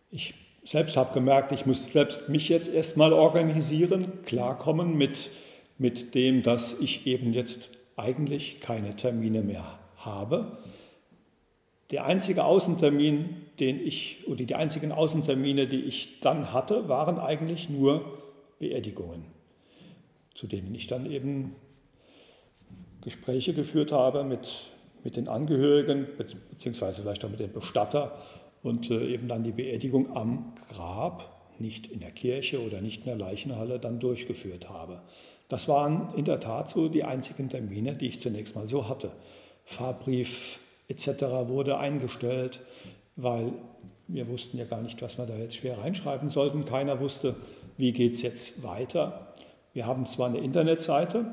Ich 0.09 0.33
selbst 0.63 0.97
habe 0.97 1.13
gemerkt, 1.13 1.51
ich 1.51 1.67
muss 1.67 1.85
selbst 1.85 2.29
mich 2.29 2.49
jetzt 2.49 2.73
erstmal 2.73 3.13
organisieren, 3.13 4.23
klarkommen 4.25 4.97
mit, 4.97 5.29
mit 5.77 6.15
dem, 6.15 6.41
dass 6.41 6.79
ich 6.79 7.05
eben 7.05 7.31
jetzt 7.31 7.69
eigentlich 7.95 8.59
keine 8.59 8.95
Termine 8.95 9.43
mehr 9.43 9.77
habe. 9.97 10.57
Der 11.91 12.05
einzige 12.05 12.45
Außentermin, 12.45 13.41
den 13.59 13.79
ich, 13.79 14.27
oder 14.27 14.43
die 14.43 14.55
einzigen 14.55 14.91
Außentermine, 14.91 15.67
die 15.67 15.81
ich 15.81 16.19
dann 16.19 16.51
hatte, 16.51 16.89
waren 16.89 17.19
eigentlich 17.19 17.69
nur 17.69 18.21
Beerdigungen, 18.59 19.25
zu 20.33 20.47
denen 20.47 20.73
ich 20.73 20.87
dann 20.87 21.09
eben 21.09 21.55
Gespräche 23.01 23.53
geführt 23.53 23.91
habe 23.91 24.23
mit, 24.23 24.63
mit 25.03 25.15
den 25.15 25.27
Angehörigen, 25.27 26.07
beziehungsweise 26.17 27.03
vielleicht 27.03 27.23
auch 27.23 27.29
mit 27.29 27.39
dem 27.39 27.53
Bestatter 27.53 28.19
und 28.63 28.89
äh, 28.89 29.13
eben 29.13 29.27
dann 29.27 29.43
die 29.43 29.51
Beerdigung 29.51 30.17
am 30.17 30.53
Grab, 30.71 31.31
nicht 31.59 31.87
in 31.87 31.99
der 31.99 32.11
Kirche 32.11 32.65
oder 32.65 32.81
nicht 32.81 33.01
in 33.01 33.05
der 33.05 33.17
Leichenhalle, 33.17 33.79
dann 33.79 33.99
durchgeführt 33.99 34.69
habe. 34.69 35.01
Das 35.47 35.67
waren 35.67 36.13
in 36.15 36.25
der 36.25 36.39
Tat 36.39 36.71
so 36.71 36.89
die 36.89 37.03
einzigen 37.03 37.47
Termine, 37.49 37.95
die 37.95 38.07
ich 38.07 38.19
zunächst 38.19 38.55
mal 38.55 38.67
so 38.67 38.89
hatte. 38.89 39.11
Fahrbrief 39.63 40.59
etc. 40.87 41.23
wurde 41.47 41.77
eingestellt, 41.77 42.61
weil 43.15 43.53
wir 44.07 44.27
wussten 44.27 44.57
ja 44.57 44.65
gar 44.65 44.81
nicht, 44.81 45.01
was 45.01 45.17
wir 45.17 45.25
da 45.25 45.35
jetzt 45.35 45.55
schwer 45.55 45.79
reinschreiben 45.79 46.29
sollten. 46.29 46.65
Keiner 46.65 46.99
wusste, 46.99 47.35
wie 47.77 47.91
geht 47.91 48.13
es 48.13 48.21
jetzt 48.21 48.63
weiter. 48.63 49.33
Wir 49.73 49.85
haben 49.87 50.05
zwar 50.05 50.29
eine 50.29 50.39
Internetseite, 50.39 51.25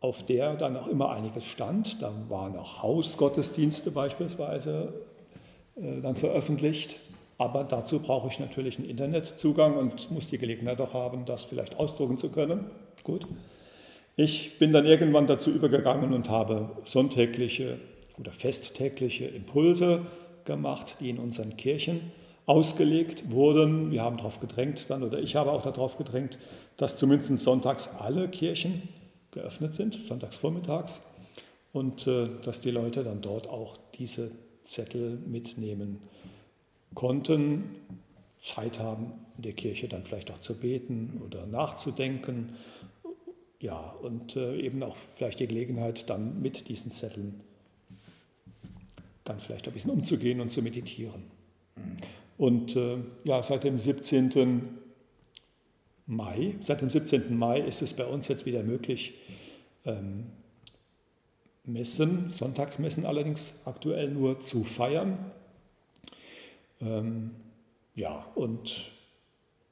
auf 0.00 0.24
der 0.24 0.54
dann 0.54 0.76
auch 0.76 0.86
immer 0.86 1.10
einiges 1.10 1.44
stand. 1.46 2.02
Da 2.02 2.12
waren 2.28 2.56
auch 2.56 2.82
Hausgottesdienste 2.82 3.90
beispielsweise 3.90 4.92
äh, 5.76 6.00
dann 6.02 6.16
veröffentlicht. 6.16 7.00
Aber 7.38 7.64
dazu 7.64 8.00
brauche 8.00 8.28
ich 8.28 8.38
natürlich 8.38 8.78
einen 8.78 8.88
Internetzugang 8.88 9.76
und 9.76 10.10
muss 10.10 10.28
die 10.28 10.38
Gelegenheit 10.38 10.80
auch 10.80 10.94
haben, 10.94 11.26
das 11.26 11.44
vielleicht 11.44 11.78
ausdrucken 11.78 12.18
zu 12.18 12.30
können. 12.30 12.66
Gut. 13.02 13.26
Ich 14.16 14.58
bin 14.58 14.72
dann 14.72 14.86
irgendwann 14.86 15.26
dazu 15.26 15.50
übergegangen 15.50 16.14
und 16.14 16.30
habe 16.30 16.70
sonntägliche 16.84 17.78
oder 18.18 18.32
festtägliche 18.32 19.26
Impulse 19.26 20.06
gemacht, 20.44 20.96
die 21.00 21.10
in 21.10 21.18
unseren 21.18 21.56
Kirchen 21.56 22.12
ausgelegt 22.46 23.30
wurden. 23.30 23.90
Wir 23.90 24.02
haben 24.02 24.16
darauf 24.16 24.40
gedrängt 24.40 24.86
dann, 24.88 25.02
oder 25.02 25.18
ich 25.18 25.36
habe 25.36 25.50
auch 25.52 25.62
darauf 25.62 25.98
gedrängt, 25.98 26.38
dass 26.76 26.98
zumindest 26.98 27.36
sonntags 27.38 27.88
alle 27.98 28.28
Kirchen 28.28 28.88
geöffnet 29.32 29.74
sind, 29.74 29.94
sonntags 29.94 30.36
vormittags, 30.36 31.02
und 31.72 32.06
äh, 32.06 32.28
dass 32.42 32.60
die 32.60 32.70
Leute 32.70 33.04
dann 33.04 33.20
dort 33.20 33.48
auch 33.48 33.76
diese 33.98 34.30
Zettel 34.62 35.18
mitnehmen 35.26 36.00
konnten, 36.94 37.76
Zeit 38.38 38.78
haben, 38.78 39.12
in 39.36 39.42
der 39.42 39.52
Kirche 39.52 39.88
dann 39.88 40.04
vielleicht 40.04 40.30
auch 40.30 40.40
zu 40.40 40.54
beten 40.58 41.20
oder 41.24 41.46
nachzudenken. 41.46 42.54
Ja, 43.60 43.94
und 44.02 44.36
äh, 44.36 44.58
eben 44.58 44.82
auch 44.82 44.96
vielleicht 44.96 45.40
die 45.40 45.48
Gelegenheit, 45.48 46.08
dann 46.08 46.40
mit 46.40 46.68
diesen 46.68 46.90
Zetteln 46.90 47.40
dann 49.28 49.40
vielleicht 49.40 49.66
ein 49.66 49.74
bisschen 49.74 49.90
umzugehen 49.90 50.40
und 50.40 50.50
zu 50.50 50.62
meditieren. 50.62 51.24
Und 52.38 52.76
äh, 52.76 52.98
ja, 53.24 53.42
seit 53.42 53.64
dem 53.64 53.78
17. 53.78 54.78
Mai, 56.06 56.54
seit 56.62 56.80
dem 56.80 56.90
17. 56.90 57.36
Mai 57.36 57.60
ist 57.60 57.82
es 57.82 57.94
bei 57.94 58.06
uns 58.06 58.28
jetzt 58.28 58.46
wieder 58.46 58.62
möglich, 58.62 59.14
ähm, 59.84 60.26
Messen, 61.64 62.32
Sonntagsmessen 62.32 63.04
allerdings 63.04 63.62
aktuell 63.64 64.08
nur 64.10 64.40
zu 64.40 64.62
feiern. 64.62 65.18
Ähm, 66.80 67.32
ja, 67.94 68.24
und 68.34 68.84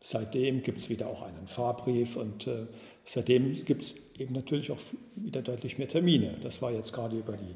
seitdem 0.00 0.62
gibt 0.62 0.78
es 0.78 0.90
wieder 0.90 1.06
auch 1.06 1.23
einen 1.23 1.46
Fahrbrief 1.46 2.16
und 2.16 2.46
äh, 2.46 2.66
seitdem 3.04 3.64
gibt 3.64 3.82
es 3.82 3.94
eben 4.18 4.34
natürlich 4.34 4.73
auch 4.73 4.80
wieder 5.14 5.42
deutlich 5.42 5.78
mehr 5.78 5.88
Termine. 5.88 6.37
Das 6.42 6.61
war 6.62 6.73
jetzt 6.73 6.92
gerade 6.92 7.16
über 7.16 7.37
die 7.37 7.54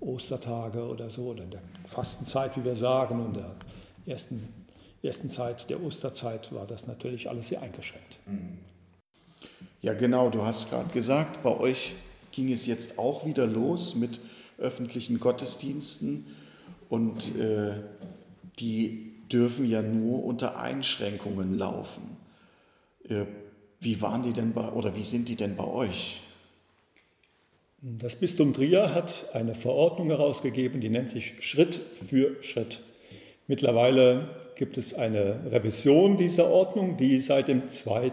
Ostertage 0.00 0.86
oder 0.86 1.10
so, 1.10 1.28
oder 1.28 1.44
in 1.44 1.50
der 1.50 1.62
Fastenzeit, 1.86 2.56
wie 2.56 2.64
wir 2.64 2.74
sagen, 2.74 3.24
und 3.24 3.36
der 3.36 3.54
ersten, 4.06 4.48
ersten 5.02 5.30
Zeit 5.30 5.68
der 5.70 5.82
Osterzeit 5.82 6.52
war 6.52 6.66
das 6.66 6.86
natürlich 6.86 7.28
alles 7.28 7.48
sehr 7.48 7.62
eingeschränkt. 7.62 8.18
Ja, 9.82 9.94
genau, 9.94 10.30
du 10.30 10.42
hast 10.44 10.70
gerade 10.70 10.90
gesagt, 10.90 11.42
bei 11.42 11.56
euch 11.56 11.94
ging 12.32 12.52
es 12.52 12.66
jetzt 12.66 12.98
auch 12.98 13.24
wieder 13.24 13.46
los 13.46 13.94
mit 13.94 14.20
öffentlichen 14.58 15.18
Gottesdiensten 15.20 16.26
und 16.88 17.36
äh, 17.36 17.80
die 18.58 19.12
dürfen 19.32 19.68
ja 19.68 19.80
nur 19.80 20.24
unter 20.24 20.58
Einschränkungen 20.58 21.56
laufen. 21.56 22.16
Äh, 23.08 23.24
wie 23.80 24.00
waren 24.02 24.22
die 24.22 24.32
denn 24.32 24.52
bei 24.52 24.68
oder 24.68 24.94
wie 24.94 25.02
sind 25.02 25.28
die 25.28 25.36
denn 25.36 25.56
bei 25.56 25.66
euch? 25.66 26.22
Das 27.82 28.16
Bistum 28.16 28.52
Trier 28.52 28.94
hat 28.94 29.30
eine 29.32 29.54
Verordnung 29.54 30.08
herausgegeben, 30.08 30.82
die 30.82 30.90
nennt 30.90 31.08
sich 31.08 31.32
Schritt 31.40 31.80
für 31.94 32.36
Schritt. 32.42 32.82
Mittlerweile 33.46 34.28
gibt 34.54 34.76
es 34.76 34.92
eine 34.92 35.40
Revision 35.50 36.18
dieser 36.18 36.50
Ordnung, 36.50 36.98
die 36.98 37.18
seit 37.20 37.48
dem 37.48 37.68
2. 37.68 38.12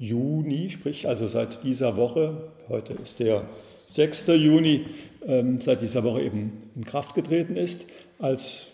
Juni, 0.00 0.70
sprich 0.70 1.06
also 1.06 1.28
seit 1.28 1.62
dieser 1.62 1.96
Woche, 1.96 2.50
heute 2.68 2.94
ist 2.94 3.20
der 3.20 3.48
6. 3.86 4.26
Juni, 4.34 4.86
ähm, 5.24 5.60
seit 5.60 5.80
dieser 5.80 6.02
Woche 6.02 6.22
eben 6.22 6.64
in 6.74 6.84
Kraft 6.84 7.14
getreten 7.14 7.56
ist. 7.56 7.88
Als 8.18 8.66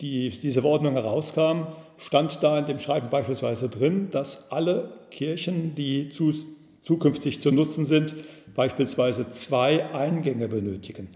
die, 0.00 0.28
diese 0.30 0.62
Verordnung 0.62 0.94
herauskam, 0.94 1.68
stand 1.98 2.42
da 2.42 2.58
in 2.58 2.66
dem 2.66 2.80
Schreiben 2.80 3.10
beispielsweise 3.10 3.68
drin, 3.68 4.08
dass 4.10 4.50
alle 4.50 4.92
Kirchen, 5.12 5.76
die 5.76 6.08
zu, 6.08 6.34
zukünftig 6.82 7.40
zu 7.40 7.52
nutzen 7.52 7.84
sind, 7.84 8.16
beispielsweise 8.58 9.30
zwei 9.30 9.86
Eingänge 9.94 10.48
benötigen, 10.48 11.10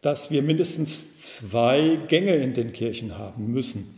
dass 0.00 0.30
wir 0.30 0.40
mindestens 0.42 1.18
zwei 1.18 1.98
Gänge 2.08 2.36
in 2.36 2.54
den 2.54 2.72
Kirchen 2.72 3.18
haben 3.18 3.52
müssen 3.52 3.96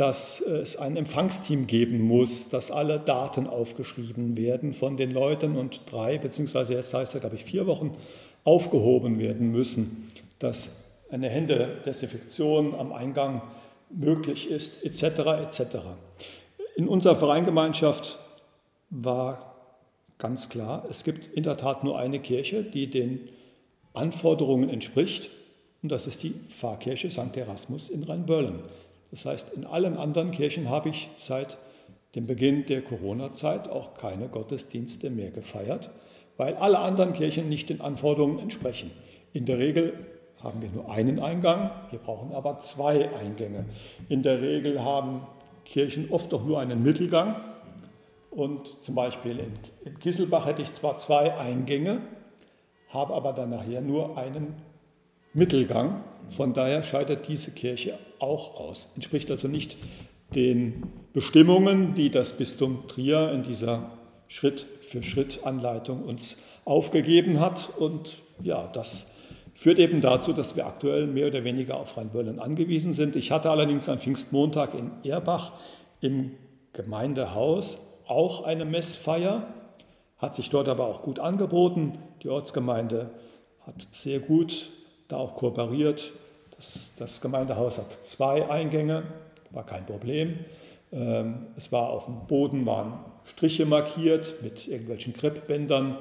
dass 0.00 0.40
es 0.40 0.76
ein 0.78 0.96
Empfangsteam 0.96 1.66
geben 1.66 2.00
muss, 2.00 2.48
dass 2.48 2.70
alle 2.70 2.98
Daten 2.98 3.46
aufgeschrieben 3.46 4.34
werden 4.34 4.72
von 4.72 4.96
den 4.96 5.10
Leuten 5.10 5.58
und 5.58 5.82
drei, 5.92 6.16
beziehungsweise 6.16 6.72
jetzt 6.72 6.94
heißt 6.94 7.16
es, 7.16 7.20
glaube 7.20 7.36
ich, 7.36 7.44
vier 7.44 7.66
Wochen 7.66 7.94
aufgehoben 8.42 9.18
werden 9.18 9.50
müssen, 9.50 10.10
dass 10.38 10.70
eine 11.10 11.28
Händedesinfektion 11.28 12.74
am 12.74 12.94
Eingang 12.94 13.42
möglich 13.90 14.50
ist, 14.50 14.86
etc. 14.86 15.18
etc. 15.42 15.76
In 16.76 16.88
unserer 16.88 17.16
Vereingemeinschaft 17.16 18.18
war 18.88 19.49
ganz 20.20 20.48
klar, 20.48 20.86
es 20.88 21.02
gibt 21.02 21.34
in 21.34 21.42
der 21.42 21.56
Tat 21.56 21.82
nur 21.82 21.98
eine 21.98 22.20
Kirche, 22.20 22.62
die 22.62 22.88
den 22.88 23.28
Anforderungen 23.92 24.68
entspricht. 24.68 25.30
Und 25.82 25.90
das 25.90 26.06
ist 26.06 26.22
die 26.22 26.34
Pfarrkirche 26.48 27.10
St. 27.10 27.36
Erasmus 27.36 27.88
in 27.88 28.04
Rheinböllen. 28.04 28.60
Das 29.10 29.26
heißt, 29.26 29.52
in 29.54 29.64
allen 29.64 29.96
anderen 29.96 30.30
Kirchen 30.30 30.68
habe 30.68 30.90
ich 30.90 31.08
seit 31.18 31.58
dem 32.14 32.26
Beginn 32.26 32.66
der 32.66 32.82
Corona-Zeit 32.82 33.68
auch 33.68 33.94
keine 33.94 34.28
Gottesdienste 34.28 35.10
mehr 35.10 35.30
gefeiert, 35.30 35.90
weil 36.36 36.54
alle 36.54 36.78
anderen 36.78 37.12
Kirchen 37.12 37.48
nicht 37.48 37.70
den 37.70 37.80
Anforderungen 37.80 38.38
entsprechen. 38.38 38.90
In 39.32 39.46
der 39.46 39.58
Regel 39.58 39.94
haben 40.42 40.62
wir 40.62 40.70
nur 40.70 40.90
einen 40.90 41.18
Eingang, 41.18 41.70
wir 41.90 41.98
brauchen 41.98 42.32
aber 42.32 42.58
zwei 42.58 43.10
Eingänge. 43.14 43.66
In 44.08 44.22
der 44.22 44.40
Regel 44.40 44.82
haben 44.82 45.22
Kirchen 45.64 46.10
oft 46.10 46.32
auch 46.34 46.44
nur 46.44 46.58
einen 46.58 46.82
Mittelgang. 46.82 47.36
Und 48.30 48.82
zum 48.82 48.94
Beispiel 48.94 49.38
in, 49.38 49.98
Kisselbach 49.98 50.46
hätte 50.46 50.62
ich 50.62 50.72
zwar 50.72 50.98
zwei 50.98 51.36
Eingänge, 51.36 52.00
habe 52.88 53.14
aber 53.14 53.32
dann 53.32 53.50
nachher 53.50 53.80
nur 53.80 54.16
einen 54.16 54.54
Mittelgang. 55.32 56.04
Von 56.28 56.54
daher 56.54 56.82
scheitert 56.82 57.28
diese 57.28 57.52
Kirche 57.52 57.98
auch 58.18 58.58
aus. 58.58 58.88
Entspricht 58.94 59.30
also 59.30 59.48
nicht 59.48 59.76
den 60.34 60.82
Bestimmungen, 61.12 61.94
die 61.94 62.10
das 62.10 62.36
Bistum 62.36 62.86
Trier 62.86 63.32
in 63.32 63.42
dieser 63.42 63.90
Schritt-für-Schritt-Anleitung 64.28 66.04
uns 66.04 66.42
aufgegeben 66.64 67.40
hat. 67.40 67.70
Und 67.78 68.18
ja, 68.40 68.68
das 68.72 69.08
führt 69.54 69.80
eben 69.80 70.00
dazu, 70.00 70.32
dass 70.32 70.54
wir 70.56 70.66
aktuell 70.66 71.06
mehr 71.06 71.26
oder 71.26 71.42
weniger 71.42 71.76
auf 71.76 71.96
Rheinböllen 71.96 72.38
angewiesen 72.38 72.92
sind. 72.92 73.16
Ich 73.16 73.32
hatte 73.32 73.50
allerdings 73.50 73.88
am 73.88 73.98
Pfingstmontag 73.98 74.74
in 74.74 74.92
Erbach 75.02 75.52
im 76.00 76.32
Gemeindehaus 76.72 77.99
auch 78.10 78.44
eine 78.44 78.64
Messfeier, 78.64 79.46
hat 80.18 80.34
sich 80.34 80.50
dort 80.50 80.68
aber 80.68 80.86
auch 80.86 81.02
gut 81.02 81.18
angeboten. 81.18 81.98
Die 82.22 82.28
Ortsgemeinde 82.28 83.10
hat 83.66 83.86
sehr 83.92 84.20
gut 84.20 84.70
da 85.08 85.16
auch 85.16 85.34
kooperiert. 85.36 86.12
Das, 86.56 86.90
das 86.96 87.20
Gemeindehaus 87.20 87.78
hat 87.78 88.04
zwei 88.04 88.48
Eingänge, 88.50 89.04
war 89.50 89.64
kein 89.64 89.86
Problem. 89.86 90.38
Ähm, 90.92 91.46
es 91.56 91.72
war 91.72 91.90
auf 91.90 92.04
dem 92.04 92.26
Boden 92.26 92.66
waren 92.66 92.98
Striche 93.24 93.64
markiert 93.64 94.42
mit 94.42 94.66
irgendwelchen 94.66 95.12
Kreppbändern. 95.12 95.98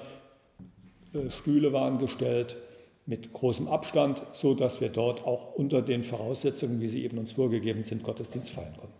Äh, 1.13 1.29
Stühle 1.29 1.73
waren 1.73 1.99
gestellt 1.99 2.57
mit 3.05 3.33
großem 3.33 3.67
Abstand, 3.67 4.21
so 4.33 4.53
dass 4.53 4.81
wir 4.81 4.89
dort 4.89 5.25
auch 5.25 5.55
unter 5.55 5.81
den 5.81 6.03
Voraussetzungen, 6.03 6.79
wie 6.79 6.87
sie 6.87 7.03
eben 7.03 7.17
uns 7.17 7.31
vorgegeben 7.31 7.83
sind, 7.83 8.03
Gottesdienst 8.03 8.51
feiern 8.51 8.73
konnten. 8.77 8.98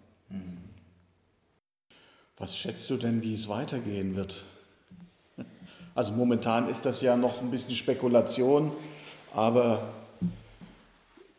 Was 2.40 2.58
schätzt 2.58 2.90
du 2.90 2.96
denn, 2.96 3.22
wie 3.22 3.34
es 3.34 3.48
weitergehen 3.48 4.16
wird? 4.16 4.44
Also 5.96 6.14
momentan 6.14 6.70
ist 6.70 6.86
das 6.86 7.02
ja 7.02 7.18
noch 7.18 7.42
ein 7.42 7.52
bisschen 7.52 7.76
Spekulation, 7.76 8.72
aber 9.34 9.90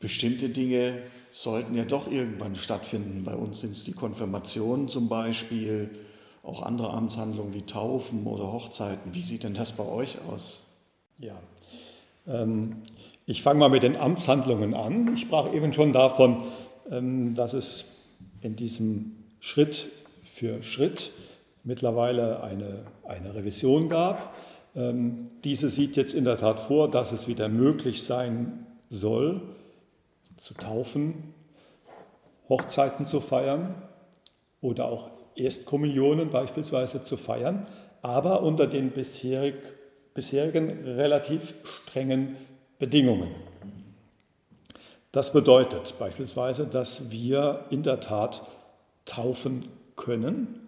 bestimmte 0.01 0.51
Dinge 0.51 0.99
sollten 1.33 1.75
ja 1.75 1.85
doch 1.85 2.11
irgendwann 2.11 2.55
stattfinden. 2.57 3.25
Bei 3.25 3.35
uns 3.35 3.61
sind 3.61 3.71
es 3.71 3.85
die 3.85 3.93
Konfirmationen 3.93 4.89
zum 4.89 5.09
Beispiel, 5.09 5.89
auch 6.43 6.61
andere 6.61 6.91
Amtshandlungen 6.91 7.55
wie 7.55 7.63
Taufen 7.63 8.27
oder 8.27 8.53
Hochzeiten. 8.53 9.15
Wie 9.15 9.23
sieht 9.23 9.45
denn 9.45 9.55
das 9.55 9.73
bei 9.73 9.85
euch 9.87 10.21
aus? 10.29 10.65
Ja, 11.19 11.41
ähm, 12.27 12.83
ich 13.25 13.43
fange 13.43 13.61
mal 13.61 13.71
mit 13.71 13.83
den 13.83 13.97
Amtshandlungen 13.97 14.75
an. 14.75 15.15
Ich 15.15 15.23
sprach 15.23 15.55
eben 15.55 15.73
schon 15.73 15.95
davon, 15.95 16.43
ähm, 16.91 17.35
dass 17.35 17.55
es 17.55 17.87
in 18.43 18.57
diesem 18.57 19.17
Schritt 19.39 19.89
für 20.41 20.63
Schritt 20.63 21.11
mittlerweile 21.65 22.43
eine, 22.43 22.87
eine 23.07 23.35
Revision 23.35 23.91
gab. 23.91 24.35
Ähm, 24.75 25.29
diese 25.45 25.69
sieht 25.69 25.97
jetzt 25.97 26.15
in 26.15 26.25
der 26.25 26.39
Tat 26.39 26.61
vor, 26.61 26.91
dass 26.91 27.13
es 27.13 27.29
wieder 27.29 27.51
möglich 27.51 28.03
sein 28.03 28.67
soll, 28.89 29.43
zu 30.39 30.55
taufen, 30.55 31.35
Hochzeiten 32.49 33.05
zu 33.05 33.21
feiern 33.21 33.75
oder 34.63 34.87
auch 34.87 35.11
Erstkommunionen 35.37 36.31
beispielsweise 36.31 37.03
zu 37.03 37.19
feiern, 37.19 37.67
aber 38.01 38.43
unter 38.43 38.67
den 38.67 38.93
bisherig, 38.93 39.57
bisherigen 40.15 40.71
relativ 40.87 41.53
strengen 41.65 42.39
Bedingungen. 42.79 43.29
Das 45.13 45.35
bedeutet 45.35 45.97
beispielsweise, 45.99 46.67
dass 46.67 47.11
wir 47.11 47.67
in 47.69 47.83
der 47.83 48.01
Tat 48.01 48.41
taufen 49.05 49.69
können, 50.01 50.67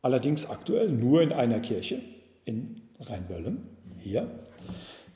allerdings 0.00 0.48
aktuell 0.48 0.88
nur 0.88 1.20
in 1.22 1.32
einer 1.32 1.60
Kirche, 1.60 2.00
in 2.44 2.80
Rheinböllen, 3.00 3.68
hier, 3.98 4.30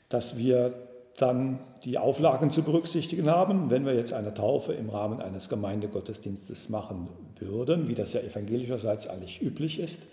dass 0.09 0.37
wir 0.37 0.75
dann 1.17 1.61
die 1.85 1.99
Auflagen 1.99 2.51
zu 2.51 2.63
berücksichtigen 2.63 3.31
haben. 3.31 3.71
Wenn 3.71 3.87
wir 3.87 3.95
jetzt 3.95 4.13
eine 4.13 4.35
Taufe 4.35 4.73
im 4.73 4.91
Rahmen 4.91 5.21
eines 5.21 5.49
Gemeindegottesdienstes 5.49 6.69
machen 6.69 7.09
würden, 7.39 7.89
wie 7.89 7.95
das 7.95 8.13
ja 8.13 8.21
evangelischerseits 8.21 9.09
eigentlich 9.09 9.41
üblich 9.41 9.79
ist, 9.79 10.09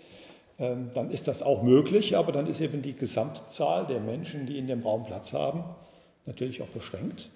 ähm, 0.58 0.90
dann 0.94 1.10
ist 1.10 1.26
das 1.26 1.42
auch 1.42 1.62
möglich, 1.62 2.16
aber 2.16 2.32
dann 2.32 2.46
ist 2.46 2.60
eben 2.60 2.82
die 2.82 2.94
Gesamtzahl 2.94 3.86
der 3.86 4.00
Menschen, 4.00 4.46
die 4.46 4.58
in 4.58 4.66
dem 4.66 4.82
Raum 4.82 5.04
Platz 5.04 5.32
haben, 5.32 5.64
natürlich 6.26 6.62
auch 6.62 6.68
beschränkt. 6.68 7.30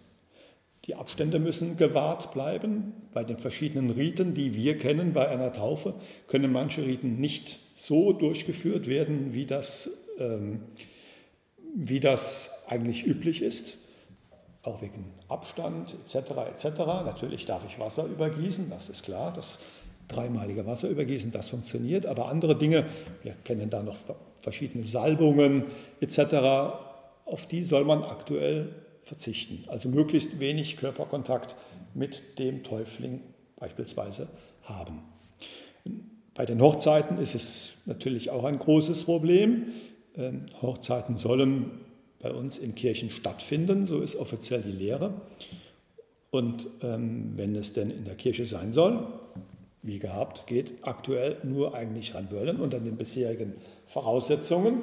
Die 0.85 0.95
Abstände 0.95 1.39
müssen 1.39 1.77
gewahrt 1.77 2.33
bleiben. 2.33 2.93
Bei 3.13 3.25
den 3.25 3.39
verschiedenen 3.39 3.91
Riten, 3.91 4.35
die 4.35 4.55
wir 4.55 4.79
kennen 4.79 5.13
bei 5.13 5.29
einer 5.29 5.53
Taufe, 5.53 5.95
können 6.27 6.53
manche 6.53 6.83
Riten 6.85 7.21
nicht 7.21 7.59
so 7.77 8.13
durchgeführt 8.13 8.87
werden, 8.87 9.33
wie 9.33 9.47
das 9.47 10.09
ähm, 10.19 10.61
wie 11.75 12.01
das 12.01 12.65
eigentlich 12.69 13.05
üblich 13.05 13.43
ist, 13.43 13.77
auch 14.63 14.81
wegen 14.81 15.13
Abstand 15.29 15.95
etc. 15.95 16.31
etc. 16.53 16.79
Natürlich 17.05 17.45
darf 17.47 17.67
ich 17.67 17.79
Wasser 17.79 18.05
übergießen, 18.05 18.71
das 18.71 18.89
ist 18.89 19.05
klar, 19.05 19.33
das 19.35 19.59
dreimalige 20.09 20.67
Wasser 20.67 20.89
übergießen, 20.89 21.33
das 21.33 21.49
funktioniert, 21.49 22.07
aber 22.07 22.29
andere 22.29 22.57
Dinge, 22.57 22.87
wir 23.23 23.35
kennen 23.45 23.71
da 23.71 23.83
noch 23.83 23.97
verschiedene 24.39 24.85
Salbungen 24.85 25.65
etc., 26.01 26.77
auf 27.27 27.47
die 27.47 27.65
soll 27.65 27.85
man 27.85 28.05
aktuell 28.05 28.69
verzichten. 29.05 29.65
Also 29.69 29.89
möglichst 29.89 30.41
wenig 30.41 30.77
Körperkontakt 30.77 31.55
mit 31.95 32.39
dem 32.39 32.63
Täufling 32.65 33.21
beispielsweise 33.57 34.29
haben. 34.63 35.03
Bei 36.35 36.45
den 36.45 36.61
Hochzeiten 36.61 37.19
ist 37.19 37.35
es 37.35 37.83
natürlich 37.87 38.31
auch 38.31 38.45
ein 38.45 38.59
großes 38.59 39.05
Problem. 39.05 39.69
Ähm, 40.17 40.47
Hochzeiten 40.61 41.17
sollen 41.17 41.71
bei 42.21 42.33
uns 42.33 42.59
in 42.59 42.75
Kirchen 42.75 43.11
stattfinden, 43.11 43.87
so 43.87 44.01
ist 44.01 44.17
offiziell 44.17 44.63
die 44.63 44.73
Lehre. 44.73 45.15
Und 46.31 46.67
ähm, 46.83 47.33
wenn 47.37 47.55
es 47.55 47.75
denn 47.75 47.91
in 47.91 48.05
der 48.05 48.17
Kirche 48.17 48.47
sein 48.47 48.73
soll, 48.73 49.07
wie 49.83 49.99
gehabt, 49.99 50.47
geht 50.47 50.73
aktuell 50.83 51.37
nur 51.45 51.75
eigentlich 51.75 52.15
Rheinböllen 52.15 52.59
unter 52.59 52.81
den 52.81 52.97
bisherigen 52.97 53.53
Voraussetzungen. 53.87 54.83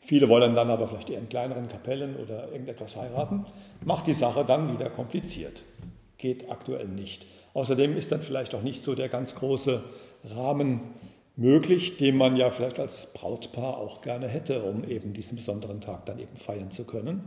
Viele 0.00 0.28
wollen 0.28 0.54
dann 0.54 0.70
aber 0.70 0.86
vielleicht 0.86 1.10
eher 1.10 1.18
in 1.18 1.28
kleineren 1.28 1.68
Kapellen 1.68 2.16
oder 2.16 2.50
irgendetwas 2.50 2.96
heiraten. 2.96 3.46
Macht 3.84 4.06
die 4.06 4.14
Sache 4.14 4.44
dann 4.44 4.72
wieder 4.72 4.88
kompliziert. 4.88 5.62
Geht 6.18 6.50
aktuell 6.50 6.88
nicht. 6.88 7.26
Außerdem 7.54 7.96
ist 7.96 8.10
dann 8.10 8.22
vielleicht 8.22 8.54
auch 8.54 8.62
nicht 8.62 8.82
so 8.82 8.94
der 8.94 9.08
ganz 9.08 9.34
große 9.34 9.82
Rahmen 10.24 10.80
möglich, 11.36 11.96
den 11.96 12.16
man 12.16 12.36
ja 12.36 12.50
vielleicht 12.50 12.78
als 12.78 13.12
Brautpaar 13.12 13.78
auch 13.78 14.02
gerne 14.02 14.28
hätte, 14.28 14.62
um 14.62 14.84
eben 14.84 15.12
diesen 15.12 15.36
besonderen 15.36 15.80
Tag 15.80 16.06
dann 16.06 16.18
eben 16.18 16.36
feiern 16.36 16.70
zu 16.70 16.84
können. 16.84 17.24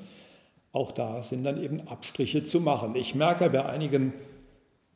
Auch 0.71 0.91
da 0.91 1.21
sind 1.21 1.43
dann 1.43 1.61
eben 1.61 1.87
Abstriche 1.87 2.43
zu 2.43 2.59
machen. 2.59 2.95
Ich 2.95 3.15
merke 3.15 3.49
bei 3.49 3.65
einigen, 3.65 4.13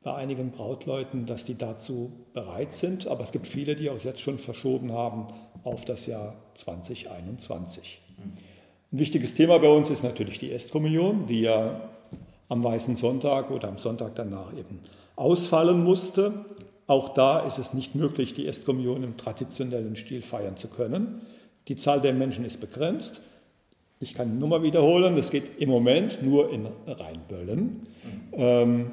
bei 0.04 0.14
einigen 0.14 0.52
Brautleuten, 0.52 1.26
dass 1.26 1.46
die 1.46 1.58
dazu 1.58 2.26
bereit 2.34 2.74
sind, 2.74 3.08
aber 3.08 3.24
es 3.24 3.32
gibt 3.32 3.48
viele, 3.48 3.76
die 3.76 3.90
auch 3.90 4.04
jetzt 4.04 4.22
schon 4.22 4.38
verschoben 4.40 4.92
haben 4.92 5.28
auf 5.64 5.86
das 5.86 6.06
Jahr 6.06 6.36
2021. 6.56 8.02
Ein 8.92 9.00
wichtiges 9.00 9.34
Thema 9.34 9.60
bei 9.60 9.70
uns 9.70 9.90
ist 9.90 10.04
natürlich 10.04 10.40
die 10.40 10.50
Erstkommunion, 10.50 11.28
die 11.28 11.42
ja 11.42 11.90
am 12.50 12.64
Weißen 12.64 12.96
Sonntag 12.96 13.52
oder 13.52 13.68
am 13.68 13.78
Sonntag 13.78 14.16
danach 14.16 14.54
eben 14.54 14.80
ausfallen 15.16 15.84
musste. 15.84 16.46
Auch 16.88 17.10
da 17.10 17.40
ist 17.40 17.58
es 17.58 17.74
nicht 17.74 17.96
möglich, 17.96 18.34
die 18.34 18.46
Erstkommunion 18.46 19.04
im 19.04 19.18
traditionellen 19.18 19.96
Stil 19.96 20.22
feiern 20.22 20.56
zu 20.56 20.70
können. 20.70 21.22
Die 21.68 21.76
Zahl 21.76 22.00
der 22.00 22.14
Menschen 22.14 22.46
ist 22.46 22.62
begrenzt. 22.62 23.22
Ich 24.00 24.14
kann 24.14 24.32
die 24.32 24.38
Nummer 24.38 24.64
wiederholen, 24.64 25.16
das 25.16 25.32
geht 25.32 25.60
im 25.60 25.70
Moment 25.70 26.22
nur 26.22 26.52
in 26.52 26.68
Rheinböllen. 26.86 27.88
Ähm, 28.32 28.92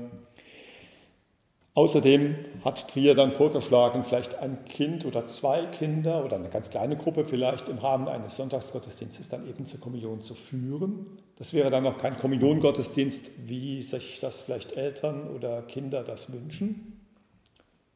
außerdem 1.75 2.37
hat 2.65 2.89
Trier 2.89 3.15
dann 3.15 3.33
vorgeschlagen, 3.33 4.03
vielleicht 4.03 4.39
ein 4.39 4.65
Kind 4.65 5.05
oder 5.05 5.27
zwei 5.27 5.61
Kinder 5.67 6.25
oder 6.25 6.37
eine 6.37 6.49
ganz 6.49 6.71
kleine 6.71 6.97
Gruppe 6.97 7.25
vielleicht 7.25 7.69
im 7.69 7.79
Rahmen 7.79 8.09
eines 8.09 8.37
Sonntagsgottesdienstes 8.37 9.29
dann 9.29 9.49
eben 9.49 9.67
zur 9.67 9.81
Kommunion 9.81 10.23
zu 10.23 10.35
führen. 10.35 11.19
Das 11.37 11.53
wäre 11.53 11.71
dann 11.71 11.83
noch 11.83 11.99
kein 11.99 12.17
Kommuniongottesdienst, 12.19 13.49
wie 13.49 13.83
sich 13.83 14.21
das 14.21 14.41
vielleicht 14.41 14.73
Eltern 14.73 15.29
oder 15.29 15.63
Kinder 15.63 16.05
das 16.05 16.33
wünschen. 16.33 17.01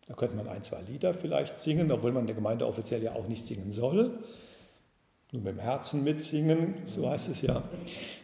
Da 0.08 0.14
könnte 0.14 0.36
man 0.36 0.48
ein, 0.48 0.62
zwei 0.62 0.80
Lieder 0.82 1.14
vielleicht 1.14 1.58
singen, 1.58 1.92
obwohl 1.92 2.12
man 2.12 2.26
der 2.26 2.34
Gemeinde 2.34 2.66
offiziell 2.66 3.02
ja 3.02 3.14
auch 3.14 3.28
nicht 3.28 3.46
singen 3.46 3.70
soll. 3.70 4.18
Nur 5.32 5.42
mit 5.42 5.54
dem 5.54 5.60
Herzen 5.60 6.04
mitsingen, 6.04 6.74
so 6.86 7.08
heißt 7.08 7.28
es 7.28 7.42
ja. 7.42 7.62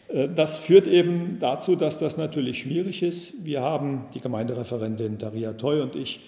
Äh, 0.09 0.29
das 0.35 0.57
führt 0.57 0.87
eben 0.87 1.39
dazu, 1.39 1.77
dass 1.77 1.99
das 1.99 2.17
natürlich 2.17 2.61
schwierig 2.61 3.03
ist. 3.03 3.45
Wir 3.45 3.61
haben, 3.61 4.07
die 4.15 4.21
Gemeindereferentin 4.21 5.19
Daria 5.19 5.53
Toy 5.53 5.81
und 5.81 5.97
ich, 5.97 6.21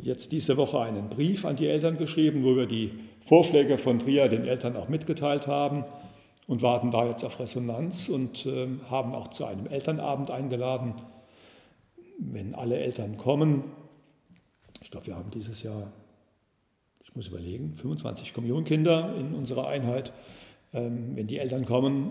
jetzt 0.00 0.32
diese 0.32 0.56
Woche 0.56 0.80
einen 0.80 1.08
Brief 1.08 1.44
an 1.44 1.56
die 1.56 1.68
Eltern 1.68 1.98
geschrieben, 1.98 2.44
wo 2.44 2.56
wir 2.56 2.66
die 2.66 2.92
Vorschläge 3.20 3.78
von 3.78 3.98
Trier 3.98 4.28
den 4.28 4.44
Eltern 4.44 4.76
auch 4.76 4.88
mitgeteilt 4.88 5.46
haben 5.46 5.84
und 6.46 6.62
warten 6.62 6.90
da 6.90 7.06
jetzt 7.06 7.24
auf 7.24 7.38
Resonanz 7.38 8.08
und 8.08 8.46
äh, 8.46 8.66
haben 8.90 9.14
auch 9.14 9.28
zu 9.28 9.44
einem 9.44 9.66
Elternabend 9.66 10.30
eingeladen. 10.30 10.94
Wenn 12.18 12.54
alle 12.54 12.78
Eltern 12.78 13.16
kommen, 13.16 13.64
ich 14.82 14.90
glaube, 14.90 15.06
wir 15.06 15.16
haben 15.16 15.30
dieses 15.30 15.62
Jahr, 15.62 15.92
ich 17.14 17.16
muss 17.16 17.28
überlegen, 17.28 17.76
25 17.76 18.34
Kommunionkinder 18.34 19.14
in 19.16 19.34
unserer 19.34 19.68
Einheit. 19.68 20.12
Ähm, 20.72 21.12
wenn 21.14 21.28
die 21.28 21.38
Eltern 21.38 21.64
kommen, 21.64 22.10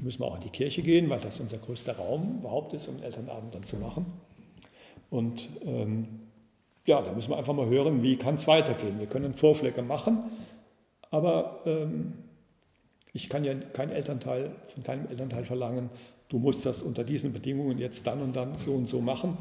müssen 0.00 0.20
wir 0.20 0.26
auch 0.26 0.36
in 0.36 0.40
die 0.40 0.48
Kirche 0.48 0.80
gehen, 0.80 1.10
weil 1.10 1.20
das 1.20 1.40
unser 1.40 1.58
größter 1.58 1.96
Raum 1.96 2.38
überhaupt 2.38 2.72
ist, 2.72 2.88
um 2.88 3.02
Elternabend 3.02 3.54
dann 3.54 3.64
zu 3.64 3.76
machen. 3.76 4.06
Und 5.10 5.50
ähm, 5.66 6.08
ja, 6.86 7.02
da 7.02 7.12
müssen 7.12 7.32
wir 7.32 7.36
einfach 7.36 7.52
mal 7.52 7.66
hören, 7.66 8.02
wie 8.02 8.16
kann 8.16 8.36
es 8.36 8.48
weitergehen. 8.48 8.98
Wir 8.98 9.08
können 9.08 9.34
Vorschläge 9.34 9.82
machen, 9.82 10.30
aber 11.10 11.60
ähm, 11.66 12.14
ich 13.12 13.28
kann 13.28 13.44
ja 13.44 13.52
kein 13.54 13.90
Elternteil, 13.90 14.52
von 14.64 14.82
keinem 14.84 15.06
Elternteil 15.08 15.44
verlangen, 15.44 15.90
du 16.30 16.38
musst 16.38 16.64
das 16.64 16.80
unter 16.80 17.04
diesen 17.04 17.34
Bedingungen 17.34 17.78
jetzt 17.78 18.06
dann 18.06 18.22
und 18.22 18.34
dann 18.34 18.56
so 18.56 18.72
und 18.72 18.88
so 18.88 19.02
machen. 19.02 19.36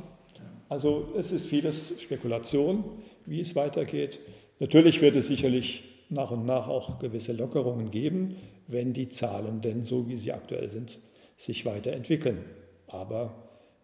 Also 0.67 1.13
es 1.17 1.31
ist 1.31 1.45
vieles 1.45 2.01
Spekulation, 2.01 2.83
wie 3.25 3.39
es 3.39 3.55
weitergeht. 3.55 4.19
Natürlich 4.59 5.01
wird 5.01 5.15
es 5.15 5.27
sicherlich 5.27 5.83
nach 6.09 6.31
und 6.31 6.45
nach 6.45 6.67
auch 6.67 6.99
gewisse 6.99 7.33
Lockerungen 7.33 7.91
geben, 7.91 8.35
wenn 8.67 8.93
die 8.93 9.09
Zahlen 9.09 9.61
denn 9.61 9.83
so, 9.83 10.07
wie 10.07 10.17
sie 10.17 10.31
aktuell 10.31 10.69
sind, 10.69 10.99
sich 11.37 11.65
weiterentwickeln. 11.65 12.45
Aber 12.87 13.33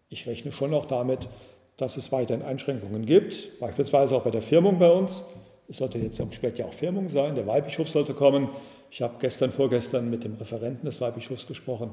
ich 0.08 0.26
rechne 0.26 0.52
schon 0.52 0.72
auch 0.74 0.86
damit, 0.86 1.28
dass 1.76 1.96
es 1.96 2.12
weiterhin 2.12 2.44
Einschränkungen 2.44 3.06
gibt, 3.06 3.58
beispielsweise 3.58 4.14
auch 4.14 4.22
bei 4.22 4.30
der 4.30 4.42
Firmung 4.42 4.78
bei 4.78 4.90
uns. 4.90 5.24
Es 5.68 5.78
sollte 5.78 5.98
jetzt 5.98 6.20
am 6.20 6.32
Spät 6.32 6.58
ja 6.58 6.66
auch 6.66 6.74
Firmung 6.74 7.08
sein, 7.08 7.34
der 7.34 7.46
Weihbischof 7.46 7.88
sollte 7.88 8.14
kommen. 8.14 8.48
Ich 8.90 9.02
habe 9.02 9.14
gestern, 9.20 9.52
vorgestern 9.52 10.10
mit 10.10 10.24
dem 10.24 10.34
Referenten 10.34 10.84
des 10.86 11.00
Weihbischofs 11.00 11.46
gesprochen. 11.46 11.90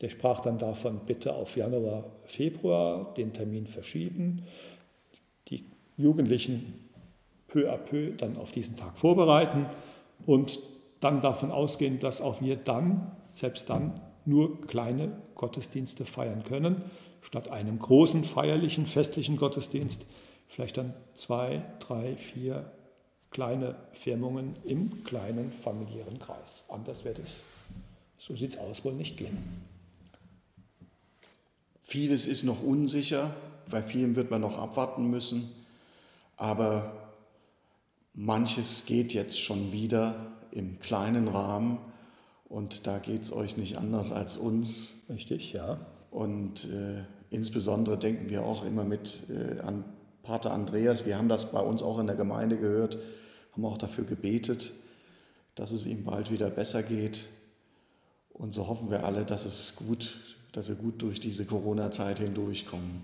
Der 0.00 0.08
sprach 0.08 0.40
dann 0.40 0.58
davon, 0.58 1.00
bitte 1.06 1.34
auf 1.34 1.56
Januar, 1.56 2.04
Februar 2.24 3.14
den 3.14 3.32
Termin 3.32 3.66
verschieben, 3.66 4.44
die 5.48 5.64
Jugendlichen 5.96 6.85
peu 7.48 7.70
à 7.70 7.76
peu 7.76 8.12
dann 8.12 8.36
auf 8.36 8.52
diesen 8.52 8.76
Tag 8.76 8.98
vorbereiten 8.98 9.66
und 10.26 10.60
dann 11.00 11.20
davon 11.20 11.50
ausgehen, 11.50 11.98
dass 11.98 12.20
auch 12.20 12.40
wir 12.40 12.56
dann, 12.56 13.12
selbst 13.34 13.70
dann, 13.70 14.00
nur 14.24 14.60
kleine 14.66 15.12
Gottesdienste 15.34 16.04
feiern 16.04 16.42
können, 16.44 16.82
statt 17.22 17.48
einem 17.48 17.78
großen 17.78 18.24
feierlichen, 18.24 18.86
festlichen 18.86 19.36
Gottesdienst 19.36 20.04
vielleicht 20.48 20.76
dann 20.76 20.94
zwei, 21.14 21.62
drei, 21.80 22.16
vier 22.16 22.70
kleine 23.30 23.76
Firmungen 23.92 24.56
im 24.64 25.04
kleinen 25.04 25.52
familiären 25.52 26.18
Kreis. 26.18 26.64
Anders 26.68 27.04
wird 27.04 27.18
es, 27.18 27.42
so 28.18 28.34
sieht 28.36 28.50
es 28.50 28.58
aus, 28.58 28.84
wohl 28.84 28.94
nicht 28.94 29.16
gehen. 29.16 29.36
Vieles 31.80 32.26
ist 32.26 32.44
noch 32.44 32.62
unsicher, 32.62 33.34
bei 33.70 33.82
vielen 33.82 34.16
wird 34.16 34.30
man 34.30 34.40
noch 34.40 34.58
abwarten 34.58 35.08
müssen, 35.10 35.50
aber 36.36 37.05
manches 38.16 38.86
geht 38.86 39.14
jetzt 39.14 39.38
schon 39.38 39.70
wieder 39.70 40.32
im 40.50 40.80
kleinen 40.80 41.28
Rahmen 41.28 41.78
und 42.48 42.86
da 42.86 42.98
geht 42.98 43.22
es 43.22 43.32
euch 43.32 43.56
nicht 43.56 43.76
anders 43.76 44.10
als 44.10 44.36
uns. 44.36 44.94
Richtig, 45.08 45.52
ja. 45.52 45.86
Und 46.10 46.64
äh, 46.64 47.04
insbesondere 47.30 47.98
denken 47.98 48.30
wir 48.30 48.44
auch 48.44 48.64
immer 48.64 48.84
mit 48.84 49.24
äh, 49.28 49.60
an 49.60 49.84
Pater 50.22 50.52
Andreas. 50.52 51.06
Wir 51.06 51.18
haben 51.18 51.28
das 51.28 51.52
bei 51.52 51.60
uns 51.60 51.82
auch 51.82 51.98
in 51.98 52.06
der 52.06 52.16
Gemeinde 52.16 52.56
gehört, 52.56 52.98
haben 53.52 53.64
auch 53.64 53.78
dafür 53.78 54.04
gebetet, 54.04 54.72
dass 55.54 55.70
es 55.70 55.86
ihm 55.86 56.04
bald 56.04 56.30
wieder 56.30 56.50
besser 56.50 56.82
geht. 56.82 57.26
Und 58.32 58.54
so 58.54 58.66
hoffen 58.66 58.90
wir 58.90 59.04
alle, 59.04 59.24
dass 59.24 59.44
es 59.44 59.76
gut, 59.76 60.18
dass 60.52 60.68
wir 60.68 60.74
gut 60.74 61.02
durch 61.02 61.20
diese 61.20 61.44
Corona-Zeit 61.44 62.18
hindurchkommen. 62.18 63.02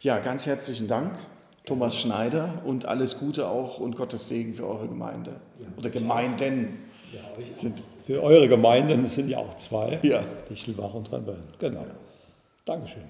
Ja, 0.00 0.18
ganz 0.18 0.46
herzlichen 0.46 0.88
Dank, 0.88 1.16
Thomas 1.64 1.96
Schneider, 1.96 2.62
und 2.64 2.86
alles 2.86 3.18
Gute 3.18 3.46
auch 3.46 3.78
und 3.78 3.96
Gottes 3.96 4.28
Segen 4.28 4.54
für 4.54 4.66
eure 4.66 4.88
Gemeinde 4.88 5.36
oder 5.76 5.90
Gemeinden. 5.90 6.78
Ja, 7.12 7.20
sind 7.54 7.84
für 8.04 8.20
eure 8.20 8.48
Gemeinden 8.48 9.06
sind 9.06 9.28
ja 9.28 9.38
auch 9.38 9.54
zwei, 9.56 10.00
ja. 10.02 10.24
Dichtelbach 10.50 10.92
und 10.94 11.12
Rheinböllen. 11.12 11.44
Genau. 11.60 11.86
Dankeschön. 12.64 13.02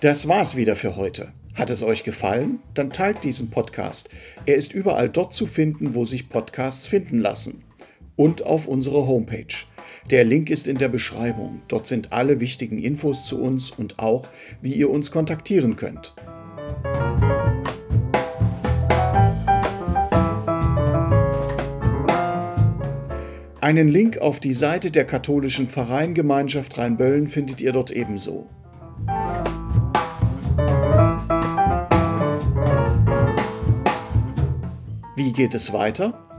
Das 0.00 0.28
war's 0.28 0.54
wieder 0.54 0.76
für 0.76 0.94
heute. 0.94 1.32
Hat 1.54 1.70
es 1.70 1.82
euch 1.82 2.04
gefallen? 2.04 2.60
Dann 2.74 2.90
teilt 2.90 3.24
diesen 3.24 3.50
Podcast. 3.50 4.10
Er 4.46 4.56
ist 4.56 4.74
überall 4.74 5.08
dort 5.08 5.34
zu 5.34 5.46
finden, 5.46 5.94
wo 5.94 6.04
sich 6.04 6.28
Podcasts 6.28 6.86
finden 6.86 7.20
lassen. 7.20 7.64
Und 8.14 8.44
auf 8.44 8.68
unserer 8.68 9.06
Homepage. 9.06 9.54
Der 10.10 10.24
Link 10.24 10.50
ist 10.50 10.68
in 10.68 10.78
der 10.78 10.88
Beschreibung. 10.88 11.62
Dort 11.68 11.86
sind 11.86 12.12
alle 12.12 12.40
wichtigen 12.40 12.78
Infos 12.78 13.26
zu 13.26 13.40
uns 13.40 13.70
und 13.70 13.98
auch, 13.98 14.28
wie 14.60 14.74
ihr 14.74 14.90
uns 14.90 15.10
kontaktieren 15.10 15.76
könnt. 15.76 16.14
Einen 23.60 23.88
Link 23.88 24.18
auf 24.18 24.40
die 24.40 24.54
Seite 24.54 24.90
der 24.90 25.04
katholischen 25.04 25.68
Pfarreiengemeinschaft 25.68 26.76
Rheinböllen 26.78 27.28
findet 27.28 27.60
ihr 27.60 27.70
dort 27.70 27.92
ebenso. 27.92 28.48
Wie 35.14 35.32
geht 35.32 35.54
es 35.54 35.72
weiter? 35.72 36.31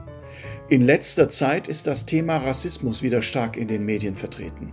In 0.70 0.80
letzter 0.80 1.28
Zeit 1.28 1.68
ist 1.68 1.86
das 1.86 2.06
Thema 2.06 2.38
Rassismus 2.38 3.02
wieder 3.02 3.20
stark 3.20 3.58
in 3.58 3.68
den 3.68 3.84
Medien 3.84 4.16
vertreten. 4.16 4.72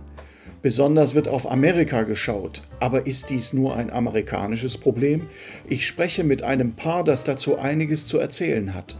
Besonders 0.62 1.14
wird 1.14 1.28
auf 1.28 1.50
Amerika 1.50 2.04
geschaut. 2.04 2.62
Aber 2.80 3.06
ist 3.06 3.28
dies 3.28 3.52
nur 3.52 3.76
ein 3.76 3.90
amerikanisches 3.90 4.78
Problem? 4.78 5.28
Ich 5.68 5.86
spreche 5.86 6.24
mit 6.24 6.42
einem 6.42 6.76
Paar, 6.76 7.04
das 7.04 7.24
dazu 7.24 7.58
einiges 7.58 8.06
zu 8.06 8.18
erzählen 8.18 8.72
hat. 8.72 8.98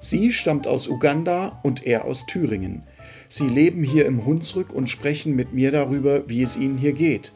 Sie 0.00 0.32
stammt 0.32 0.66
aus 0.66 0.88
Uganda 0.88 1.60
und 1.62 1.86
er 1.86 2.06
aus 2.06 2.26
Thüringen. 2.26 2.82
Sie 3.28 3.46
leben 3.46 3.84
hier 3.84 4.06
im 4.06 4.26
Hunsrück 4.26 4.72
und 4.72 4.90
sprechen 4.90 5.36
mit 5.36 5.52
mir 5.52 5.70
darüber, 5.70 6.28
wie 6.28 6.42
es 6.42 6.56
ihnen 6.56 6.76
hier 6.76 6.92
geht, 6.92 7.32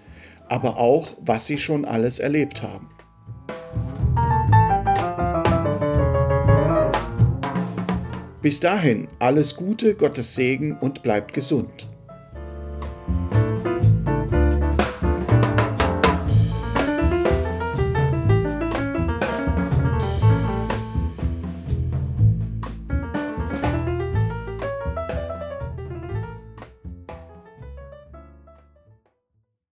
aber 0.49 0.79
auch, 0.79 1.11
was 1.21 1.47
sie 1.47 1.59
schon 1.59 1.85
alles 1.85 2.19
erlebt 2.19 2.63
haben. 2.63 2.89
Bis 8.47 8.61
dahin 8.61 9.09
alles 9.19 9.57
Gute, 9.57 9.97
Gottes 9.97 10.37
Segen 10.37 10.79
und 10.79 11.03
bleibt 11.03 11.35
gesund. 11.35 11.89